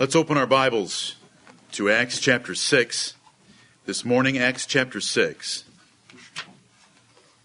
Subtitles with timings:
[0.00, 1.16] Let's open our Bibles
[1.72, 3.14] to Acts chapter 6.
[3.84, 5.64] This morning, Acts chapter 6.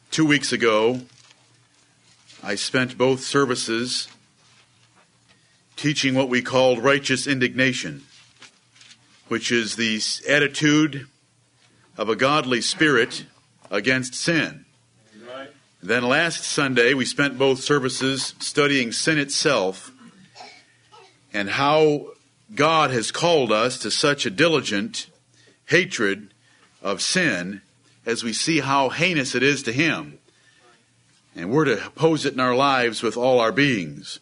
[0.09, 1.02] Two weeks ago,
[2.41, 4.07] I spent both services
[5.76, 8.03] teaching what we called righteous indignation,
[9.28, 11.08] which is the attitude
[11.97, 13.26] of a godly spirit
[13.69, 14.63] against sin.
[15.83, 19.91] Then last Sunday, we spent both services studying sin itself
[21.34, 22.14] and how
[22.53, 25.07] God has called us to such a diligent
[25.65, 26.33] hatred
[26.81, 27.61] of sin
[28.05, 30.20] as we see how heinous it is to Him.
[31.35, 34.20] And we're to oppose it in our lives with all our beings.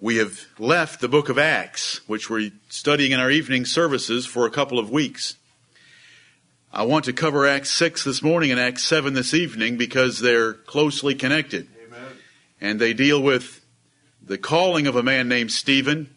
[0.00, 4.44] We have left the book of Acts, which we're studying in our evening services for
[4.44, 5.36] a couple of weeks.
[6.72, 10.52] I want to cover Acts 6 this morning and Acts 7 this evening because they're
[10.52, 11.68] closely connected.
[11.86, 12.16] Amen.
[12.60, 13.64] And they deal with
[14.20, 16.13] the calling of a man named Stephen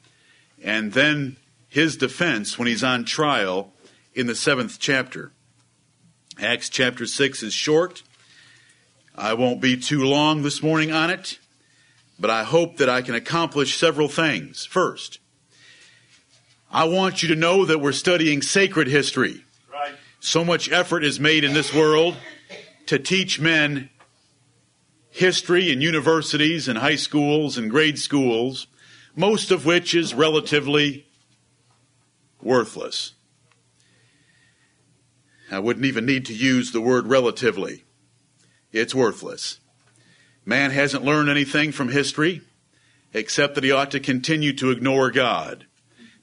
[0.63, 3.73] and then his defense when he's on trial
[4.13, 5.31] in the seventh chapter.
[6.39, 8.03] Acts chapter 6 is short.
[9.16, 11.39] I won't be too long this morning on it,
[12.19, 14.66] but I hope that I can accomplish several things.
[14.66, 15.19] First,
[16.71, 19.44] I want you to know that we're studying sacred history.
[20.19, 22.17] So much effort is made in this world
[22.88, 23.89] to teach men
[25.09, 28.67] history in universities and high schools and grade schools,
[29.18, 31.08] most of which is relatively
[32.42, 33.14] worthless.
[35.52, 37.84] I wouldn't even need to use the word relatively.
[38.72, 39.60] It's worthless.
[40.45, 42.42] Man hasn't learned anything from history
[43.12, 45.66] except that he ought to continue to ignore God.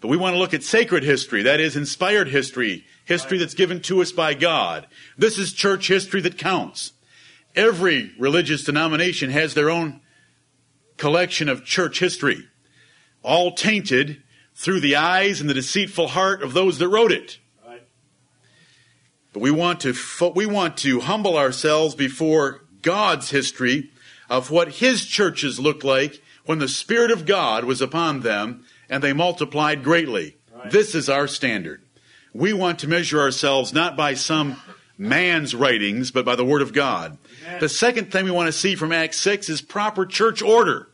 [0.00, 3.80] But we want to look at sacred history, that is, inspired history, history that's given
[3.82, 4.86] to us by God.
[5.18, 6.92] This is church history that counts.
[7.56, 10.00] Every religious denomination has their own
[10.96, 12.46] collection of church history,
[13.24, 14.22] all tainted
[14.54, 17.38] through the eyes and the deceitful heart of those that wrote it.
[19.32, 19.94] But we want to
[20.36, 23.90] we want to humble ourselves before God's history
[24.30, 29.02] of what his churches looked like when the spirit of God was upon them and
[29.02, 30.36] they multiplied greatly.
[30.54, 30.70] Right.
[30.70, 31.82] This is our standard.
[32.32, 34.56] We want to measure ourselves not by some
[34.96, 37.18] man's writings, but by the Word of God.
[37.44, 37.60] Amen.
[37.60, 40.90] The second thing we want to see from Acts 6 is proper church order.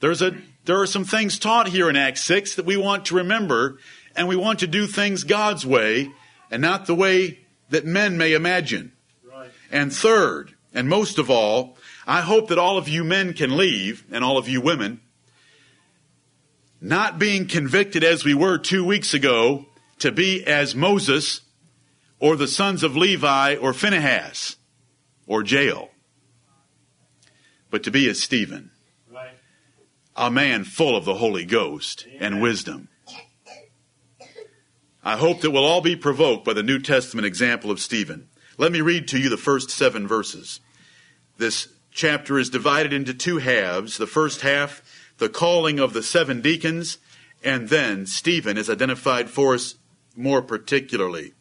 [0.00, 3.16] There's a, there are some things taught here in Acts 6 that we want to
[3.16, 3.78] remember,
[4.16, 6.10] and we want to do things God's way
[6.50, 8.92] and not the way that men may imagine.
[9.28, 9.50] Right.
[9.70, 11.76] And third, and most of all,
[12.06, 15.00] I hope that all of you men can leave, and all of you women,
[16.80, 19.66] not being convicted as we were two weeks ago
[19.98, 21.40] to be as Moses
[22.18, 24.56] or the sons of Levi or Phinehas
[25.26, 25.90] or Jael,
[27.70, 28.70] but to be as Stephen.
[30.16, 32.88] A man full of the Holy Ghost and wisdom.
[35.02, 38.28] I hope that we'll all be provoked by the New Testament example of Stephen.
[38.56, 40.60] Let me read to you the first seven verses.
[41.36, 43.98] This chapter is divided into two halves.
[43.98, 44.82] The first half
[45.18, 46.98] the calling of the seven deacons,
[47.42, 49.76] and then Stephen is identified for us
[50.16, 51.32] more particularly.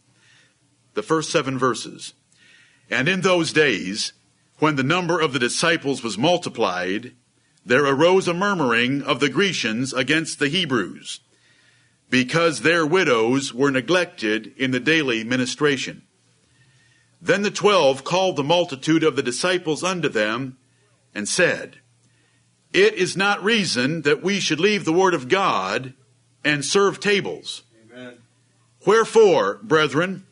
[0.93, 2.13] The first seven verses.
[2.89, 4.13] And in those days,
[4.59, 7.13] when the number of the disciples was multiplied,
[7.65, 11.21] there arose a murmuring of the Grecians against the Hebrews,
[12.09, 16.03] because their widows were neglected in the daily ministration.
[17.21, 20.57] Then the twelve called the multitude of the disciples unto them,
[21.15, 21.77] and said,
[22.73, 25.93] it is not reason that we should leave the word of God
[26.43, 27.61] and serve tables.
[27.85, 28.17] Amen.
[28.85, 30.25] Wherefore, brethren,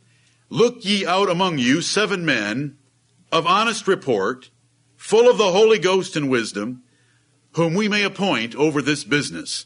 [0.50, 2.78] look ye out among you seven men
[3.32, 4.50] of honest report,
[4.98, 6.82] full of the Holy Ghost and wisdom,
[7.54, 9.66] whom we may appoint over this business.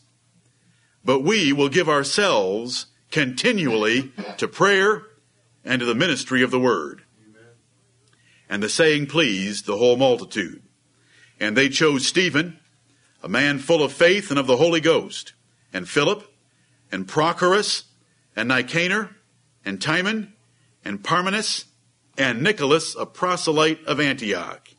[1.03, 5.03] But we will give ourselves continually to prayer
[5.63, 7.03] and to the ministry of the word.
[8.49, 10.61] And the saying pleased the whole multitude.
[11.39, 12.59] And they chose Stephen,
[13.23, 15.33] a man full of faith and of the Holy Ghost,
[15.73, 16.31] and Philip,
[16.91, 17.83] and Prochorus,
[18.35, 19.15] and Nicanor,
[19.65, 20.33] and Timon,
[20.83, 21.65] and Parmenas,
[22.17, 24.69] and Nicholas, a proselyte of Antioch,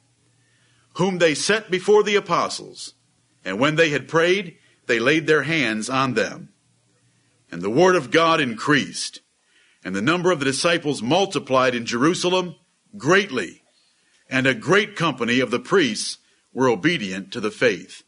[0.94, 2.94] whom they set before the apostles.
[3.46, 4.56] And when they had prayed,
[4.86, 6.50] they laid their hands on them.
[7.50, 9.20] And the word of God increased,
[9.84, 12.56] and the number of the disciples multiplied in Jerusalem
[12.96, 13.62] greatly,
[14.28, 16.18] and a great company of the priests
[16.52, 18.02] were obedient to the faith.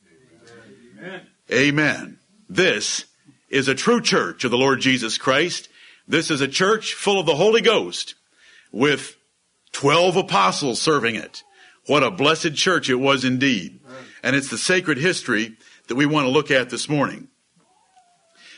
[0.99, 1.27] Amen.
[1.53, 2.19] Amen.
[2.49, 3.05] This
[3.49, 5.69] is a true church of the Lord Jesus Christ.
[6.09, 8.17] This is a church full of the Holy Ghost
[8.73, 9.17] with
[9.71, 11.45] 12 apostles serving it.
[11.87, 13.78] What a blessed church it was indeed.
[14.23, 15.57] And it's the sacred history
[15.89, 17.29] that we want to look at this morning.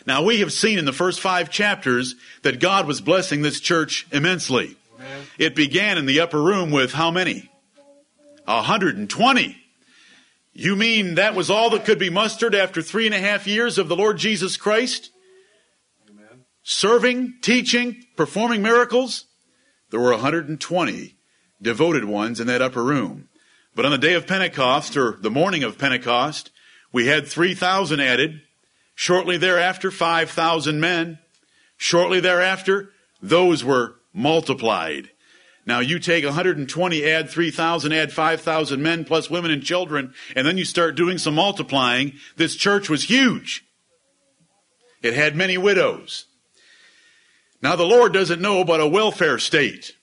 [0.06, 4.06] Now we have seen in the first five chapters that God was blessing this church
[4.12, 4.76] immensely.
[4.96, 5.26] Amen.
[5.38, 7.50] It began in the upper room with how many?
[8.44, 9.56] 120.
[10.52, 13.78] You mean that was all that could be mustered after three and a half years
[13.78, 15.10] of the Lord Jesus Christ?
[16.08, 16.44] Amen.
[16.62, 19.26] Serving, teaching, performing miracles?
[19.90, 21.16] There were 120
[21.62, 23.28] devoted ones in that upper room.
[23.74, 26.50] But on the day of Pentecost, or the morning of Pentecost,
[26.92, 28.42] we had 3,000 added.
[28.94, 31.18] Shortly thereafter, 5,000 men.
[31.76, 32.90] Shortly thereafter,
[33.22, 35.10] those were multiplied.
[35.64, 40.58] Now you take 120, add 3,000, add 5,000 men plus women and children, and then
[40.58, 42.14] you start doing some multiplying.
[42.36, 43.64] This church was huge.
[45.02, 46.26] It had many widows.
[47.62, 49.94] Now the Lord doesn't know about a welfare state.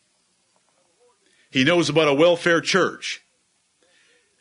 [1.49, 3.21] He knows about a welfare church.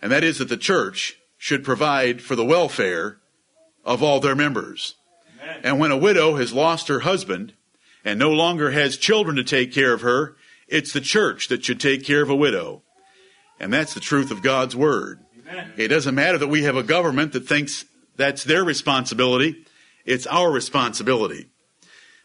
[0.01, 3.19] And that is that the church should provide for the welfare
[3.85, 4.95] of all their members.
[5.43, 5.61] Amen.
[5.63, 7.55] And when a widow has lost her husband
[8.05, 10.37] and no longer has children to take care of her,
[10.69, 12.83] it's the church that should take care of a widow.
[13.61, 15.21] And that's the truth of God's word.
[15.49, 15.73] Amen.
[15.77, 17.85] It doesn't matter that we have a government that thinks
[18.17, 19.65] that's their responsibility.
[20.05, 21.49] It's our responsibility.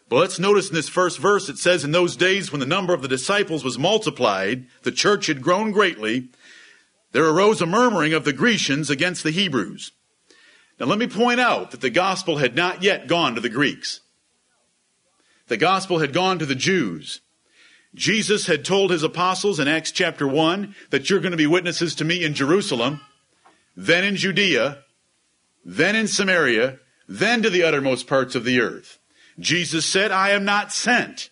[0.08, 2.92] But let's notice in this first verse it says, In those days when the number
[2.92, 6.28] of the disciples was multiplied, the church had grown greatly,
[7.12, 9.92] there arose a murmuring of the Grecians against the Hebrews.
[10.80, 14.00] Now let me point out that the gospel had not yet gone to the Greeks.
[15.48, 17.20] The gospel had gone to the Jews.
[17.94, 21.94] Jesus had told his apostles in Acts chapter 1 that you're going to be witnesses
[21.96, 23.00] to me in Jerusalem,
[23.76, 24.78] then in Judea,
[25.64, 28.98] then in Samaria, then to the uttermost parts of the earth.
[29.38, 31.28] Jesus said, I am not sent,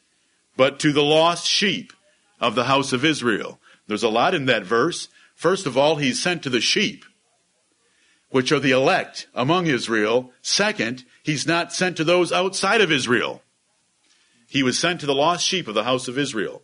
[0.57, 1.93] but to the lost sheep
[2.41, 3.59] of the house of Israel.
[3.87, 5.09] There's a lot in that verse.
[5.41, 7.03] First of all, he's sent to the sheep,
[8.29, 10.33] which are the elect among Israel.
[10.43, 13.41] Second, he's not sent to those outside of Israel.
[14.47, 16.61] He was sent to the lost sheep of the house of Israel.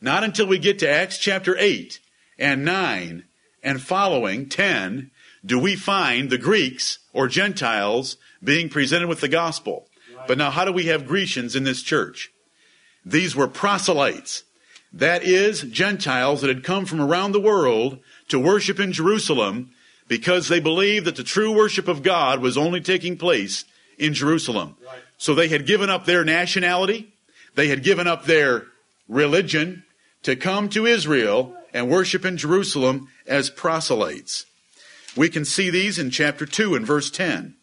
[0.00, 2.00] Not until we get to Acts chapter 8
[2.36, 3.22] and 9
[3.62, 5.12] and following 10
[5.44, 9.86] do we find the Greeks or Gentiles being presented with the gospel.
[10.26, 12.32] But now how do we have Grecians in this church?
[13.04, 14.42] These were proselytes.
[14.96, 17.98] That is, Gentiles that had come from around the world
[18.28, 19.70] to worship in Jerusalem
[20.08, 23.66] because they believed that the true worship of God was only taking place
[23.98, 24.76] in Jerusalem.
[24.86, 25.00] Right.
[25.18, 27.12] So they had given up their nationality,
[27.54, 28.68] they had given up their
[29.06, 29.84] religion
[30.22, 34.46] to come to Israel and worship in Jerusalem as proselytes.
[35.14, 37.54] We can see these in chapter 2 and verse 10.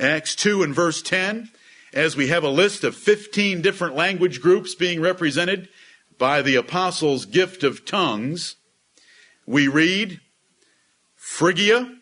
[0.00, 1.50] Acts 2 and verse 10,
[1.92, 5.68] as we have a list of 15 different language groups being represented
[6.20, 8.56] by the apostles' gift of tongues,
[9.46, 10.20] we read
[11.16, 11.96] Phrygia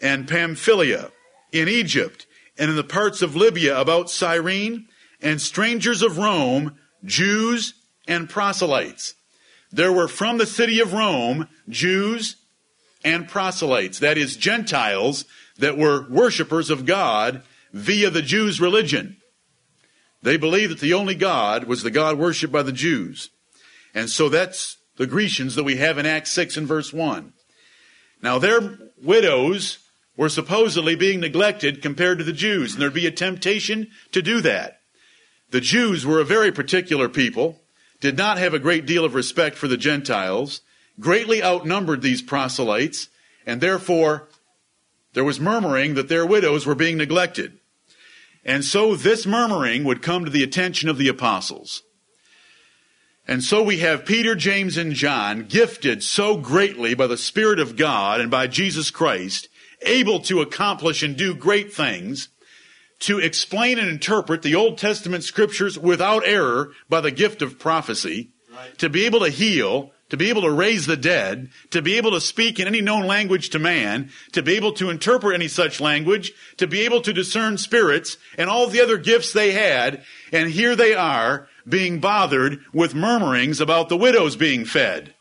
[0.00, 1.10] and Pamphylia
[1.52, 2.26] in Egypt
[2.56, 4.86] and in the parts of Libya about Cyrene
[5.20, 7.74] and strangers of Rome, Jews
[8.06, 9.14] and proselytes.
[9.72, 12.36] There were from the city of Rome Jews
[13.04, 15.24] and proselytes, that is, Gentiles
[15.58, 17.42] that were worshippers of God
[17.72, 19.16] via the Jews' religion.
[20.22, 23.30] They believed that the only God was the God worshipped by the Jews.
[23.94, 27.32] And so that's the Grecians that we have in Acts 6 and verse 1.
[28.22, 29.78] Now their widows
[30.16, 34.40] were supposedly being neglected compared to the Jews, and there'd be a temptation to do
[34.40, 34.80] that.
[35.50, 37.60] The Jews were a very particular people,
[38.00, 40.60] did not have a great deal of respect for the Gentiles,
[41.00, 43.08] greatly outnumbered these proselytes,
[43.46, 44.28] and therefore
[45.14, 47.58] there was murmuring that their widows were being neglected.
[48.44, 51.82] And so this murmuring would come to the attention of the apostles.
[53.26, 57.76] And so we have Peter, James, and John gifted so greatly by the Spirit of
[57.76, 59.48] God and by Jesus Christ,
[59.82, 62.28] able to accomplish and do great things,
[63.00, 68.30] to explain and interpret the Old Testament scriptures without error by the gift of prophecy,
[68.54, 68.76] Right.
[68.78, 72.10] to be able to heal, to be able to raise the dead, to be able
[72.10, 75.80] to speak in any known language to man, to be able to interpret any such
[75.80, 80.50] language, to be able to discern spirits, and all the other gifts they had, and
[80.50, 85.14] here they are being bothered with murmurings about the widows being fed.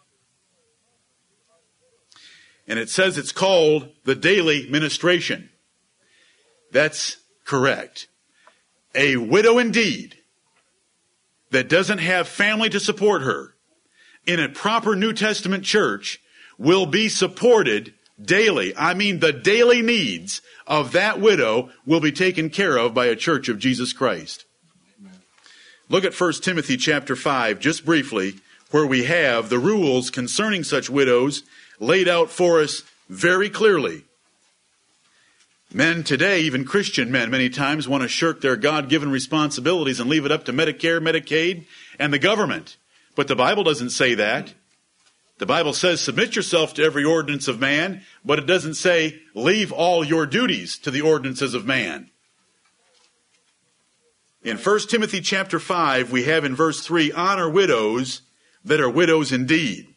[2.68, 5.50] And it says it's called the daily ministration.
[6.72, 8.08] That's correct.
[8.96, 10.18] A widow indeed
[11.52, 13.53] that doesn't have family to support her
[14.26, 16.20] in a proper New Testament church
[16.58, 18.76] will be supported daily.
[18.78, 23.16] I mean, the daily needs of that widow will be taken care of by a
[23.16, 24.46] church of Jesus Christ.
[25.90, 28.36] Look at 1 Timothy chapter 5 just briefly
[28.72, 31.44] where we have the rules concerning such widows
[31.80, 34.04] laid out for us very clearly.
[35.72, 40.10] Men today, even Christian men, many times want to shirk their God given responsibilities and
[40.10, 41.66] leave it up to Medicare, Medicaid,
[42.00, 42.78] and the government.
[43.16, 44.54] But the Bible doesn't say that.
[45.40, 49.72] The Bible says submit yourself to every ordinance of man, but it doesn't say leave
[49.72, 52.10] all your duties to the ordinances of man.
[54.44, 58.22] In 1 Timothy chapter 5, we have in verse 3, honor widows
[58.66, 59.88] that are widows indeed.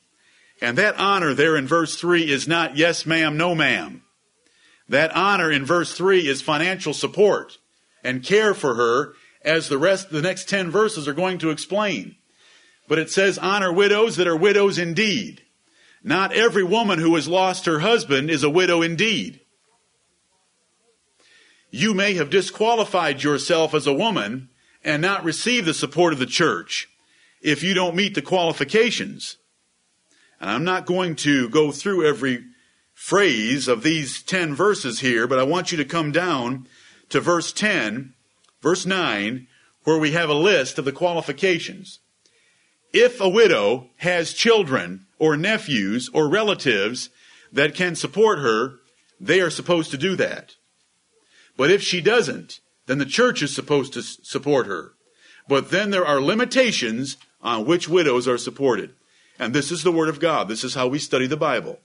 [0.60, 4.02] And that honor there in verse 3 is not yes ma'am, no ma'am.
[4.88, 7.58] That honor in verse 3 is financial support
[8.04, 12.16] and care for her as the rest, the next 10 verses are going to explain.
[12.88, 15.42] But it says honor widows that are widows indeed.
[16.02, 19.40] Not every woman who has lost her husband is a widow indeed.
[21.70, 24.48] You may have disqualified yourself as a woman
[24.84, 26.88] and not receive the support of the church
[27.42, 29.36] if you don't meet the qualifications.
[30.40, 32.44] And I'm not going to go through every
[32.94, 36.66] phrase of these 10 verses here, but I want you to come down
[37.08, 38.14] to verse 10,
[38.62, 39.46] verse 9,
[39.84, 42.00] where we have a list of the qualifications.
[42.98, 47.10] If a widow has children or nephews or relatives
[47.52, 48.76] that can support her,
[49.20, 50.54] they are supposed to do that.
[51.58, 54.94] But if she doesn't, then the church is supposed to support her.
[55.46, 58.94] But then there are limitations on which widows are supported.
[59.38, 60.48] And this is the Word of God.
[60.48, 61.80] This is how we study the Bible.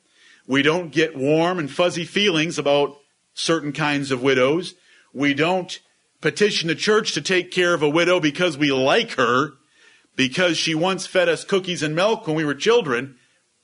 [0.47, 2.97] We don't get warm and fuzzy feelings about
[3.33, 4.75] certain kinds of widows.
[5.13, 5.77] We don't
[6.21, 9.55] petition the church to take care of a widow because we like her,
[10.15, 13.15] because she once fed us cookies and milk when we were children.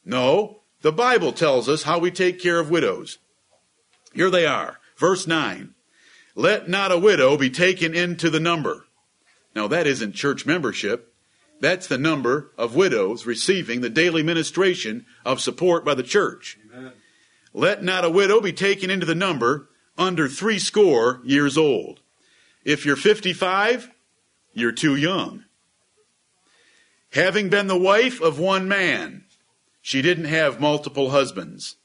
[0.06, 3.18] No, the Bible tells us how we take care of widows.
[4.14, 4.80] Here they are.
[4.96, 5.74] Verse 9.
[6.36, 8.86] Let not a widow be taken into the number.
[9.56, 11.14] Now that isn't church membership.
[11.60, 16.60] That's the number of widows receiving the daily ministration of support by the church.
[16.72, 16.92] Amen.
[17.54, 22.02] Let not a widow be taken into the number under three score years old.
[22.64, 23.90] If you're 55,
[24.54, 25.46] you're too young.
[27.14, 29.26] Having been the wife of one man,
[29.82, 31.78] she didn't have multiple husbands.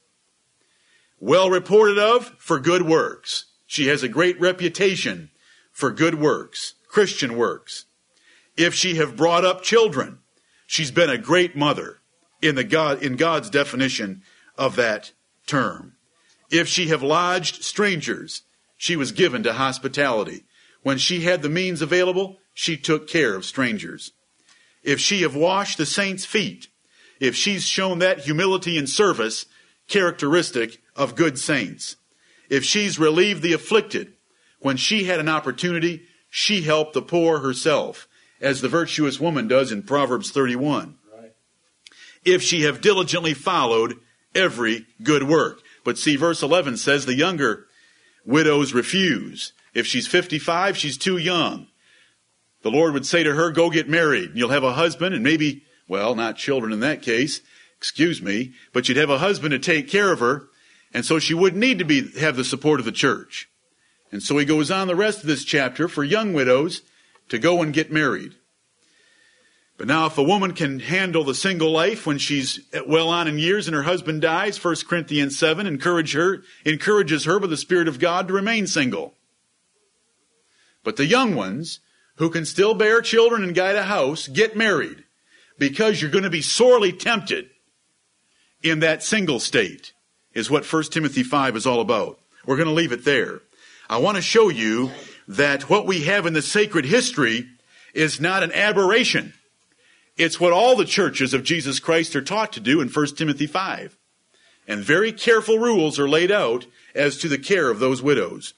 [1.19, 3.45] Well reported of for good works.
[3.65, 5.31] She has a great reputation
[5.71, 7.85] for good works, Christian works
[8.57, 10.19] if she have brought up children.
[10.67, 11.99] She's been a great mother
[12.41, 14.23] in the God in God's definition
[14.57, 15.11] of that
[15.47, 15.93] term.
[16.51, 18.43] If she have lodged strangers,
[18.77, 20.43] she was given to hospitality.
[20.81, 24.11] When she had the means available, she took care of strangers.
[24.83, 26.67] If she have washed the saints' feet,
[27.19, 29.45] if she's shown that humility and service
[29.87, 31.95] characteristic of good saints,
[32.49, 34.13] if she's relieved the afflicted,
[34.59, 38.07] when she had an opportunity, she helped the poor herself
[38.41, 40.97] as the virtuous woman does in Proverbs 31.
[41.15, 41.31] Right.
[42.25, 43.99] If she have diligently followed
[44.35, 45.61] every good work.
[45.83, 47.67] But see, verse 11 says the younger
[48.25, 49.53] widows refuse.
[49.73, 51.67] If she's 55, she's too young.
[52.63, 54.31] The Lord would say to her, go get married.
[54.33, 57.41] You'll have a husband and maybe, well, not children in that case,
[57.77, 60.47] excuse me, but you'd have a husband to take care of her.
[60.93, 63.49] And so she wouldn't need to be, have the support of the church.
[64.11, 66.81] And so he goes on the rest of this chapter for young widows
[67.29, 68.35] to go and get married.
[69.77, 73.39] But now, if a woman can handle the single life when she's well on in
[73.39, 77.87] years and her husband dies, 1 Corinthians 7 encourage her, encourages her by the Spirit
[77.87, 79.15] of God to remain single.
[80.83, 81.79] But the young ones,
[82.17, 85.03] who can still bear children and guide a house, get married
[85.57, 87.49] because you're going to be sorely tempted
[88.61, 89.93] in that single state,
[90.33, 92.19] is what 1 Timothy 5 is all about.
[92.45, 93.41] We're going to leave it there.
[93.89, 94.91] I want to show you
[95.27, 97.47] that what we have in the sacred history
[97.93, 99.33] is not an aberration.
[100.17, 103.47] It's what all the churches of Jesus Christ are taught to do in 1 Timothy
[103.47, 103.97] 5.
[104.67, 106.65] And very careful rules are laid out
[106.95, 108.53] as to the care of those widows.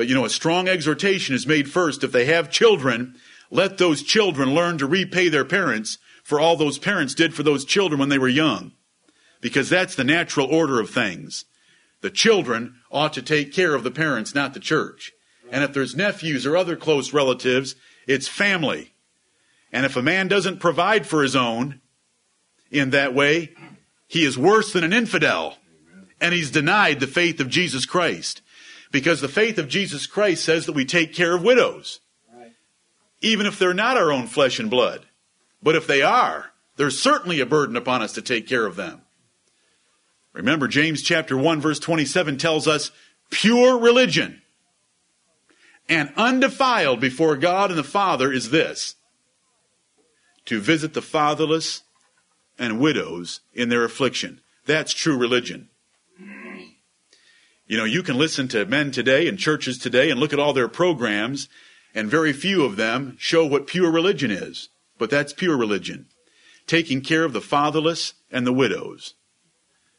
[0.00, 2.02] But you know, a strong exhortation is made first.
[2.02, 3.16] If they have children,
[3.50, 7.66] let those children learn to repay their parents for all those parents did for those
[7.66, 8.72] children when they were young.
[9.42, 11.44] Because that's the natural order of things.
[12.00, 15.12] The children ought to take care of the parents, not the church.
[15.52, 17.74] And if there's nephews or other close relatives,
[18.06, 18.94] it's family.
[19.70, 21.82] And if a man doesn't provide for his own
[22.70, 23.50] in that way,
[24.08, 25.58] he is worse than an infidel.
[26.22, 28.40] And he's denied the faith of Jesus Christ.
[28.90, 32.00] Because the faith of Jesus Christ says that we take care of widows.
[33.20, 35.06] Even if they're not our own flesh and blood.
[35.62, 39.02] But if they are, there's certainly a burden upon us to take care of them.
[40.32, 42.90] Remember, James chapter 1 verse 27 tells us
[43.30, 44.42] pure religion
[45.88, 48.94] and undefiled before God and the Father is this
[50.46, 51.82] to visit the fatherless
[52.58, 54.40] and widows in their affliction.
[54.66, 55.69] That's true religion.
[57.70, 60.52] You know, you can listen to men today and churches today and look at all
[60.52, 61.48] their programs,
[61.94, 64.70] and very few of them show what pure religion is.
[64.98, 66.06] But that's pure religion.
[66.66, 69.14] Taking care of the fatherless and the widows,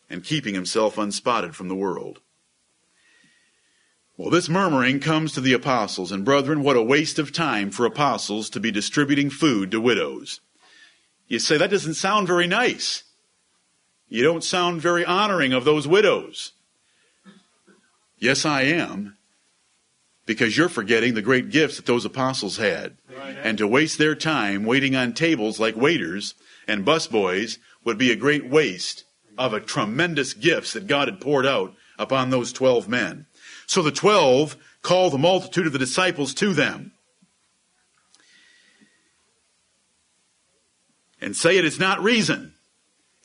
[0.09, 2.19] and keeping himself unspotted from the world.
[4.17, 7.85] Well, this murmuring comes to the apostles, and brethren, what a waste of time for
[7.85, 10.41] apostles to be distributing food to widows.
[11.29, 13.03] You say, that doesn't sound very nice.
[14.09, 16.51] You don't sound very honoring of those widows.
[18.21, 19.17] Yes, I am.
[20.27, 22.97] Because you're forgetting the great gifts that those apostles had.
[23.09, 23.35] Right.
[23.43, 26.35] And to waste their time waiting on tables like waiters
[26.67, 29.03] and busboys would be a great waste
[29.37, 33.25] of a tremendous gifts that God had poured out upon those twelve men.
[33.65, 36.91] So the twelve call the multitude of the disciples to them.
[41.19, 42.53] And say it is not reason.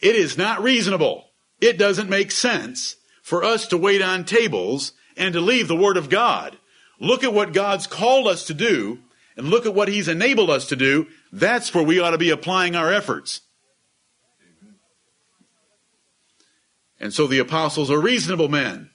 [0.00, 1.26] It is not reasonable.
[1.60, 2.96] It doesn't make sense
[3.26, 6.56] for us to wait on tables and to leave the Word of God.
[7.00, 9.00] Look at what God's called us to do
[9.36, 11.08] and look at what He's enabled us to do.
[11.32, 13.40] That's where we ought to be applying our efforts.
[17.00, 18.90] And so the apostles are reasonable men.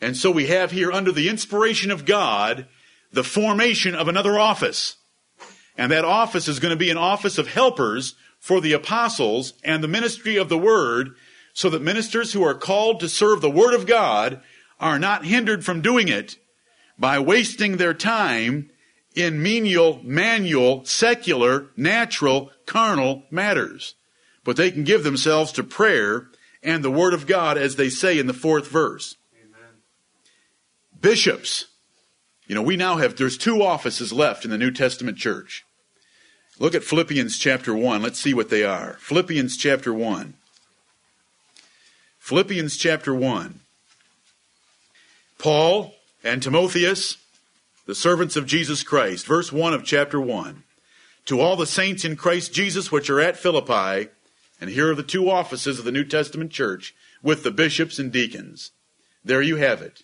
[0.00, 2.68] And so we have here under the inspiration of God
[3.12, 4.98] the formation of another office.
[5.76, 9.82] And that office is going to be an office of helpers for the apostles and
[9.82, 11.16] the ministry of the word
[11.54, 14.42] so that ministers who are called to serve the Word of God
[14.78, 16.36] are not hindered from doing it
[16.98, 18.70] by wasting their time
[19.14, 23.94] in menial, manual, secular, natural, carnal matters.
[24.42, 26.26] But they can give themselves to prayer
[26.62, 29.16] and the Word of God, as they say in the fourth verse.
[29.40, 29.70] Amen.
[31.00, 31.66] Bishops.
[32.46, 35.64] You know, we now have, there's two offices left in the New Testament church.
[36.58, 38.02] Look at Philippians chapter 1.
[38.02, 38.96] Let's see what they are.
[39.00, 40.34] Philippians chapter 1.
[42.24, 43.60] Philippians chapter 1.
[45.38, 47.18] Paul and Timotheus,
[47.84, 50.62] the servants of Jesus Christ, verse 1 of chapter 1.
[51.26, 54.08] To all the saints in Christ Jesus which are at Philippi,
[54.58, 58.10] and here are the two offices of the New Testament church with the bishops and
[58.10, 58.70] deacons.
[59.22, 60.02] There you have it.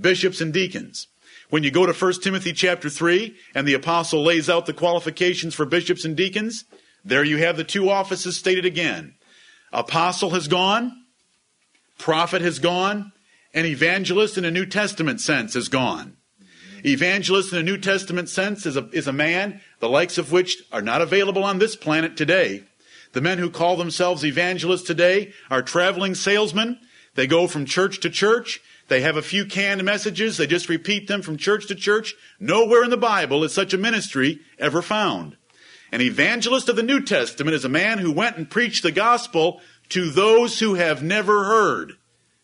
[0.00, 1.08] Bishops and deacons.
[1.48, 5.56] When you go to 1 Timothy chapter 3 and the apostle lays out the qualifications
[5.56, 6.62] for bishops and deacons,
[7.04, 9.14] there you have the two offices stated again.
[9.72, 10.99] Apostle has gone,
[12.00, 13.12] prophet has gone,
[13.52, 16.16] and evangelist in a New Testament sense is gone.
[16.84, 20.62] Evangelist in a New Testament sense is a, is a man the likes of which
[20.72, 22.64] are not available on this planet today.
[23.12, 26.78] The men who call themselves evangelists today are traveling salesmen.
[27.16, 28.60] They go from church to church.
[28.88, 30.36] They have a few canned messages.
[30.36, 32.14] They just repeat them from church to church.
[32.38, 35.36] Nowhere in the Bible is such a ministry ever found.
[35.92, 39.60] An evangelist of the New Testament is a man who went and preached the gospel
[39.90, 41.94] to those who have never heard.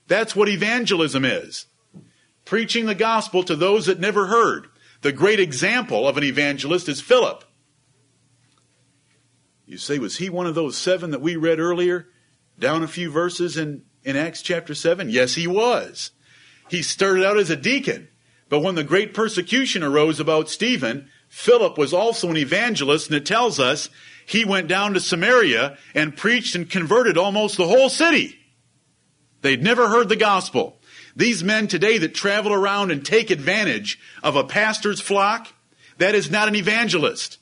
[0.06, 1.66] That's what evangelism is.
[2.44, 4.68] Preaching the gospel to those that never heard.
[5.02, 7.44] The great example of an evangelist is Philip.
[9.66, 12.08] You say, was he one of those seven that we read earlier,
[12.58, 15.10] down a few verses in, in Acts chapter 7?
[15.10, 16.12] Yes, he was.
[16.70, 18.08] He started out as a deacon,
[18.48, 23.26] but when the great persecution arose about Stephen, Philip was also an evangelist, and it
[23.26, 23.90] tells us
[24.26, 28.36] he went down to Samaria and preached and converted almost the whole city.
[29.42, 30.78] They'd never heard the gospel.
[31.14, 35.48] These men today that travel around and take advantage of a pastor's flock,
[35.98, 37.38] that is not an evangelist.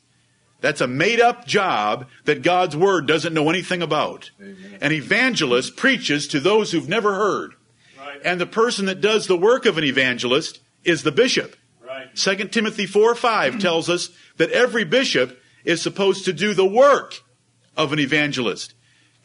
[0.61, 4.31] That's a made up job that God's word doesn't know anything about.
[4.41, 4.79] Amen.
[4.81, 7.53] An evangelist preaches to those who've never heard.
[7.99, 8.21] Right.
[8.25, 11.57] And the person that does the work of an evangelist is the bishop.
[11.85, 12.15] Right.
[12.15, 17.23] 2 Timothy 4 5 tells us that every bishop is supposed to do the work
[17.77, 18.75] of an evangelist.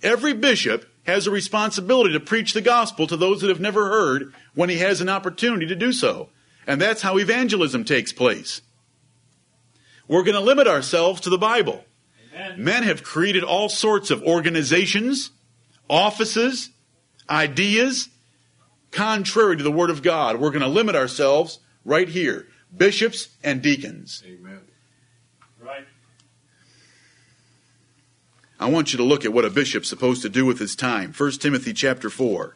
[0.02, 4.34] Every bishop has a responsibility to preach the gospel to those that have never heard
[4.56, 6.30] when he has an opportunity to do so.
[6.68, 8.62] And that's how evangelism takes place.
[10.08, 11.84] We're going to limit ourselves to the Bible.
[12.34, 12.64] Amen.
[12.64, 15.32] Men have created all sorts of organizations,
[15.90, 16.70] offices,
[17.30, 18.10] ideas,
[18.92, 20.40] contrary to the Word of God.
[20.40, 24.24] We're going to limit ourselves right here bishops and deacons.
[24.26, 24.62] Amen.
[28.60, 31.14] I want you to look at what a bishop's supposed to do with his time.
[31.18, 32.56] 1 Timothy chapter 4.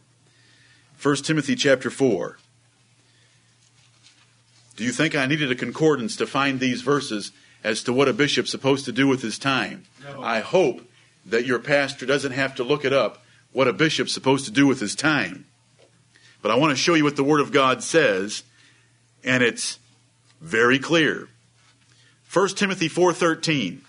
[1.02, 2.38] 1 Timothy chapter 4.
[4.76, 7.32] Do you think I needed a concordance to find these verses
[7.64, 9.86] as to what a bishop's supposed to do with his time?
[10.04, 10.22] No.
[10.22, 10.82] I hope
[11.26, 14.68] that your pastor doesn't have to look it up what a bishop's supposed to do
[14.68, 15.46] with his time.
[16.42, 18.44] But I want to show you what the Word of God says,
[19.24, 19.80] and it's
[20.42, 21.30] very clear.
[22.32, 23.82] 1 Timothy 4:13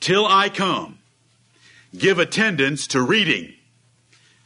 [0.00, 0.98] till I come.
[1.96, 3.54] Give attendance to reading,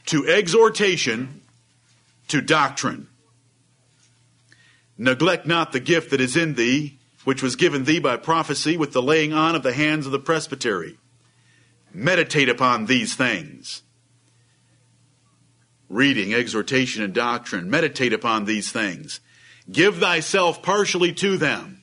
[0.07, 1.43] to exhortation,
[2.29, 3.09] to doctrine.
[4.97, 8.93] Neglect not the gift that is in thee, which was given thee by prophecy with
[8.93, 10.99] the laying on of the hands of the presbytery.
[11.93, 13.83] Meditate upon these things.
[15.89, 17.69] Reading, exhortation, and doctrine.
[17.69, 19.21] Meditate upon these things.
[19.71, 21.83] Give thyself partially to them,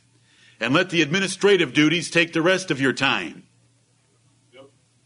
[0.60, 3.43] and let the administrative duties take the rest of your time.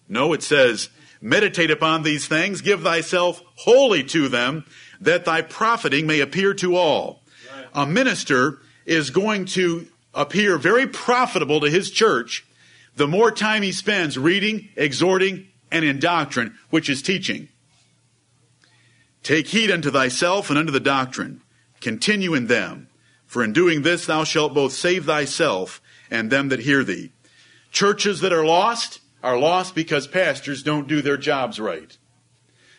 [0.08, 0.90] No, it says,
[1.22, 4.66] meditate upon these things, give thyself wholly to them,
[5.02, 7.24] that thy profiting may appear to all.
[7.56, 7.68] Right.
[7.74, 12.46] A minister is going to appear very profitable to his church
[12.96, 17.50] the more time he spends reading, exhorting, and in doctrine, which is teaching.
[19.24, 21.42] Take heed unto thyself and unto the doctrine.
[21.82, 22.90] Continue in them.
[23.26, 27.12] For in doing this thou shalt both save thyself and them that hear thee.
[27.72, 31.98] Churches that are lost are lost because pastors don't do their jobs right.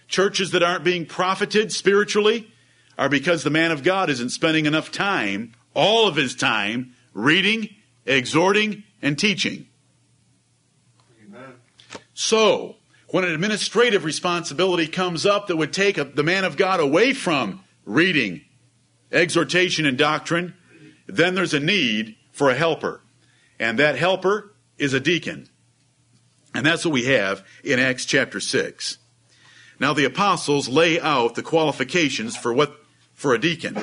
[0.07, 2.53] Churches that aren't being profited spiritually
[2.99, 7.71] are because the man of God isn't spending enough time, all of his time, reading,
[8.05, 9.67] exhorting, and teaching.
[11.27, 11.55] Amen.
[12.13, 12.77] So,
[13.09, 17.15] when an administrative responsibility comes up that would take a, the man of God away
[17.15, 18.43] from reading,
[19.11, 20.55] exhortation, and doctrine,
[21.07, 23.01] then there's a need for a helper.
[23.59, 25.49] And that helper is a deacon.
[26.55, 28.99] And that's what we have in Acts chapter 6.
[29.81, 32.77] Now the apostles lay out the qualifications for what
[33.13, 33.77] for a deacon.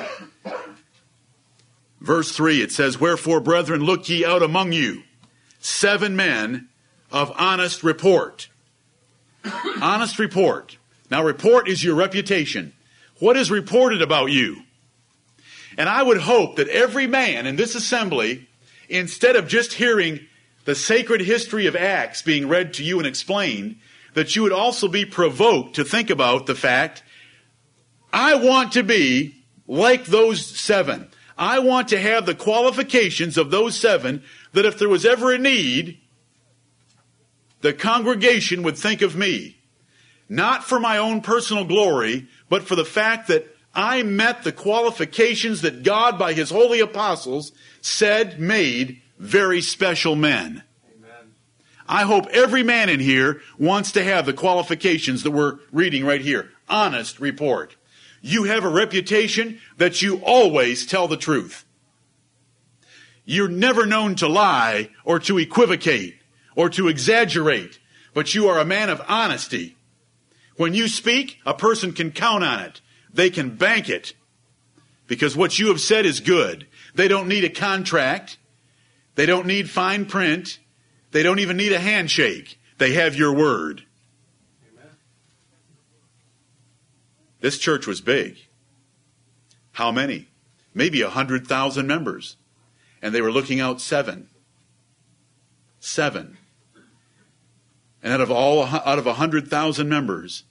[2.00, 5.02] Verse 3 it says, Wherefore, brethren, look ye out among you
[5.60, 6.68] seven men
[7.10, 8.48] of honest report.
[9.80, 10.78] honest report.
[11.10, 12.72] Now, report is your reputation.
[13.18, 14.62] What is reported about you?
[15.78, 18.48] And I would hope that every man in this assembly,
[18.88, 20.20] instead of just hearing
[20.64, 23.76] the sacred history of Acts being read to you and explained,
[24.14, 27.02] that you would also be provoked to think about the fact
[28.12, 31.08] I want to be like those seven.
[31.38, 34.22] I want to have the qualifications of those seven
[34.52, 35.98] that if there was ever a need,
[37.62, 39.56] the congregation would think of me.
[40.28, 45.62] Not for my own personal glory, but for the fact that I met the qualifications
[45.62, 50.64] that God, by His holy apostles, said made very special men.
[51.88, 56.20] I hope every man in here wants to have the qualifications that we're reading right
[56.20, 56.50] here.
[56.68, 57.76] Honest report.
[58.20, 61.64] You have a reputation that you always tell the truth.
[63.24, 66.16] You're never known to lie or to equivocate
[66.56, 67.78] or to exaggerate,
[68.14, 69.76] but you are a man of honesty.
[70.56, 72.80] When you speak, a person can count on it.
[73.12, 74.14] They can bank it
[75.06, 76.66] because what you have said is good.
[76.94, 78.38] They don't need a contract.
[79.14, 80.58] They don't need fine print.
[81.10, 82.58] They don't even need a handshake.
[82.78, 83.84] They have your word.
[84.72, 84.90] Amen.
[87.40, 88.38] This church was big.
[89.72, 90.28] How many?
[90.74, 92.36] Maybe a hundred thousand members.
[93.02, 94.28] And they were looking out seven.
[95.80, 96.38] Seven.
[98.02, 100.44] And out of all, out of a hundred thousand members,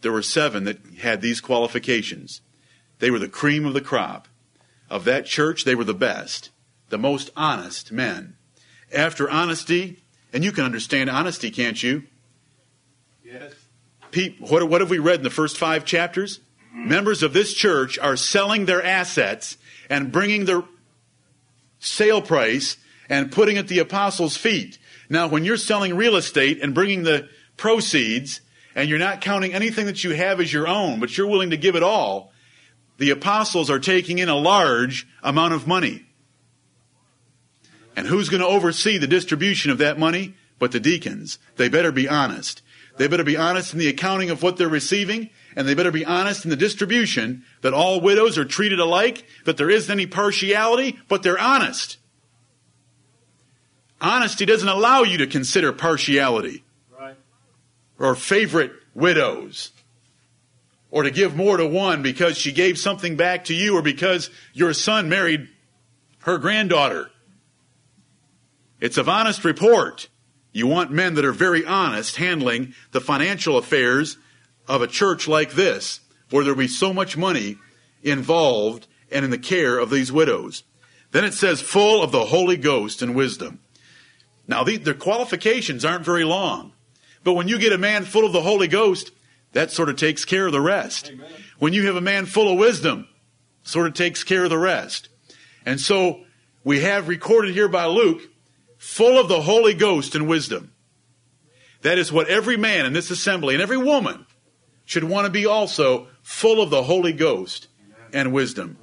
[0.00, 2.40] there were seven that had these qualifications.
[2.98, 4.28] They were the cream of the crop.
[4.88, 6.50] Of that church, they were the best,
[6.90, 8.36] the most honest men.
[8.92, 12.04] After honesty, and you can understand honesty, can't you?
[13.24, 13.54] Yes.
[14.10, 16.40] Pete, what, what have we read in the first five chapters?
[16.72, 19.56] Members of this church are selling their assets
[19.88, 20.62] and bringing their
[21.78, 22.76] sale price
[23.08, 24.78] and putting it at the apostles' feet.
[25.08, 28.40] Now, when you're selling real estate and bringing the proceeds,
[28.74, 31.56] and you're not counting anything that you have as your own, but you're willing to
[31.56, 32.32] give it all,
[32.98, 36.06] the apostles are taking in a large amount of money.
[37.96, 40.34] And who's going to oversee the distribution of that money?
[40.58, 41.38] But the deacons.
[41.56, 42.62] They better be honest.
[42.96, 46.04] They better be honest in the accounting of what they're receiving, and they better be
[46.04, 50.98] honest in the distribution that all widows are treated alike, that there isn't any partiality,
[51.08, 51.96] but they're honest.
[54.00, 56.64] Honesty doesn't allow you to consider partiality
[56.98, 57.16] right.
[57.98, 59.72] or favorite widows
[60.90, 64.30] or to give more to one because she gave something back to you or because
[64.52, 65.48] your son married
[66.20, 67.10] her granddaughter.
[68.80, 70.08] It's of honest report.
[70.52, 74.16] You want men that are very honest handling the financial affairs
[74.66, 77.58] of a church like this, where there will be so much money
[78.02, 80.64] involved and in the care of these widows.
[81.12, 83.60] Then it says, full of the Holy Ghost and wisdom.
[84.46, 86.72] Now, the, the qualifications aren't very long,
[87.22, 89.10] but when you get a man full of the Holy Ghost,
[89.52, 91.10] that sort of takes care of the rest.
[91.10, 91.26] Amen.
[91.58, 93.08] When you have a man full of wisdom,
[93.62, 95.08] sort of takes care of the rest.
[95.66, 96.20] And so
[96.64, 98.22] we have recorded here by Luke
[98.80, 100.72] full of the Holy Ghost and wisdom.
[101.82, 104.24] That is what every man in this assembly and every woman
[104.86, 107.68] should want to be also full of the Holy Ghost
[108.14, 108.78] and wisdom.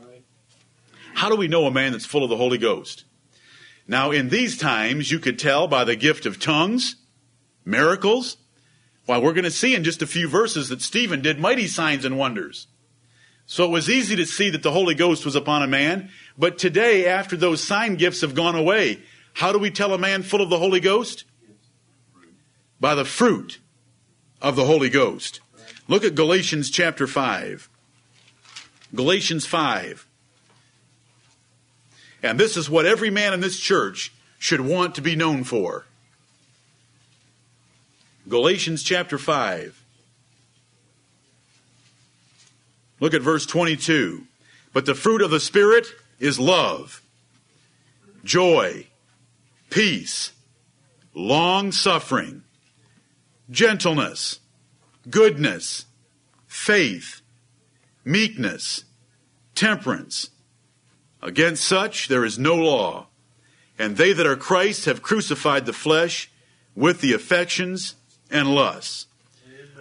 [1.16, 3.06] How do we know a man that's full of the Holy Ghost?
[3.88, 6.98] Now, in these times, you could tell by the gift of tongues,
[7.66, 8.38] miracles.
[9.08, 12.06] Well, we're going to see in just a few verses that Stephen did mighty signs
[12.06, 12.68] and wonders.
[13.48, 16.12] So it was easy to see that the Holy Ghost was upon a man.
[16.38, 19.00] But today, after those sign gifts have gone away,
[19.38, 21.24] how do we tell a man full of the Holy Ghost?
[22.80, 23.60] By the fruit
[24.42, 25.42] of the Holy Ghost.
[25.88, 27.70] Look at Galatians chapter 5.
[28.96, 30.08] Galatians 5.
[32.24, 35.86] And this is what every man in this church should want to be known for.
[38.28, 39.84] Galatians chapter 5.
[43.00, 44.24] Look at verse 22.
[44.74, 45.86] But the fruit of the Spirit
[46.20, 47.04] is love,
[48.24, 48.88] joy,
[49.70, 50.32] peace,
[51.14, 52.44] long suffering,
[53.50, 54.40] gentleness,
[55.10, 55.86] goodness,
[56.46, 57.22] faith,
[58.04, 58.86] meekness,
[59.56, 60.30] temperance.
[61.22, 63.08] Against such there is no law.
[63.80, 66.32] And they that are Christ have crucified the flesh
[66.76, 67.96] with the affections
[68.32, 69.08] and lusts.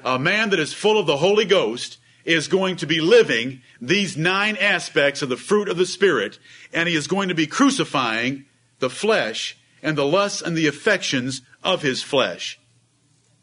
[0.05, 4.17] A man that is full of the Holy Ghost is going to be living these
[4.17, 6.39] nine aspects of the fruit of the Spirit,
[6.73, 8.45] and he is going to be crucifying
[8.79, 12.59] the flesh and the lusts and the affections of his flesh.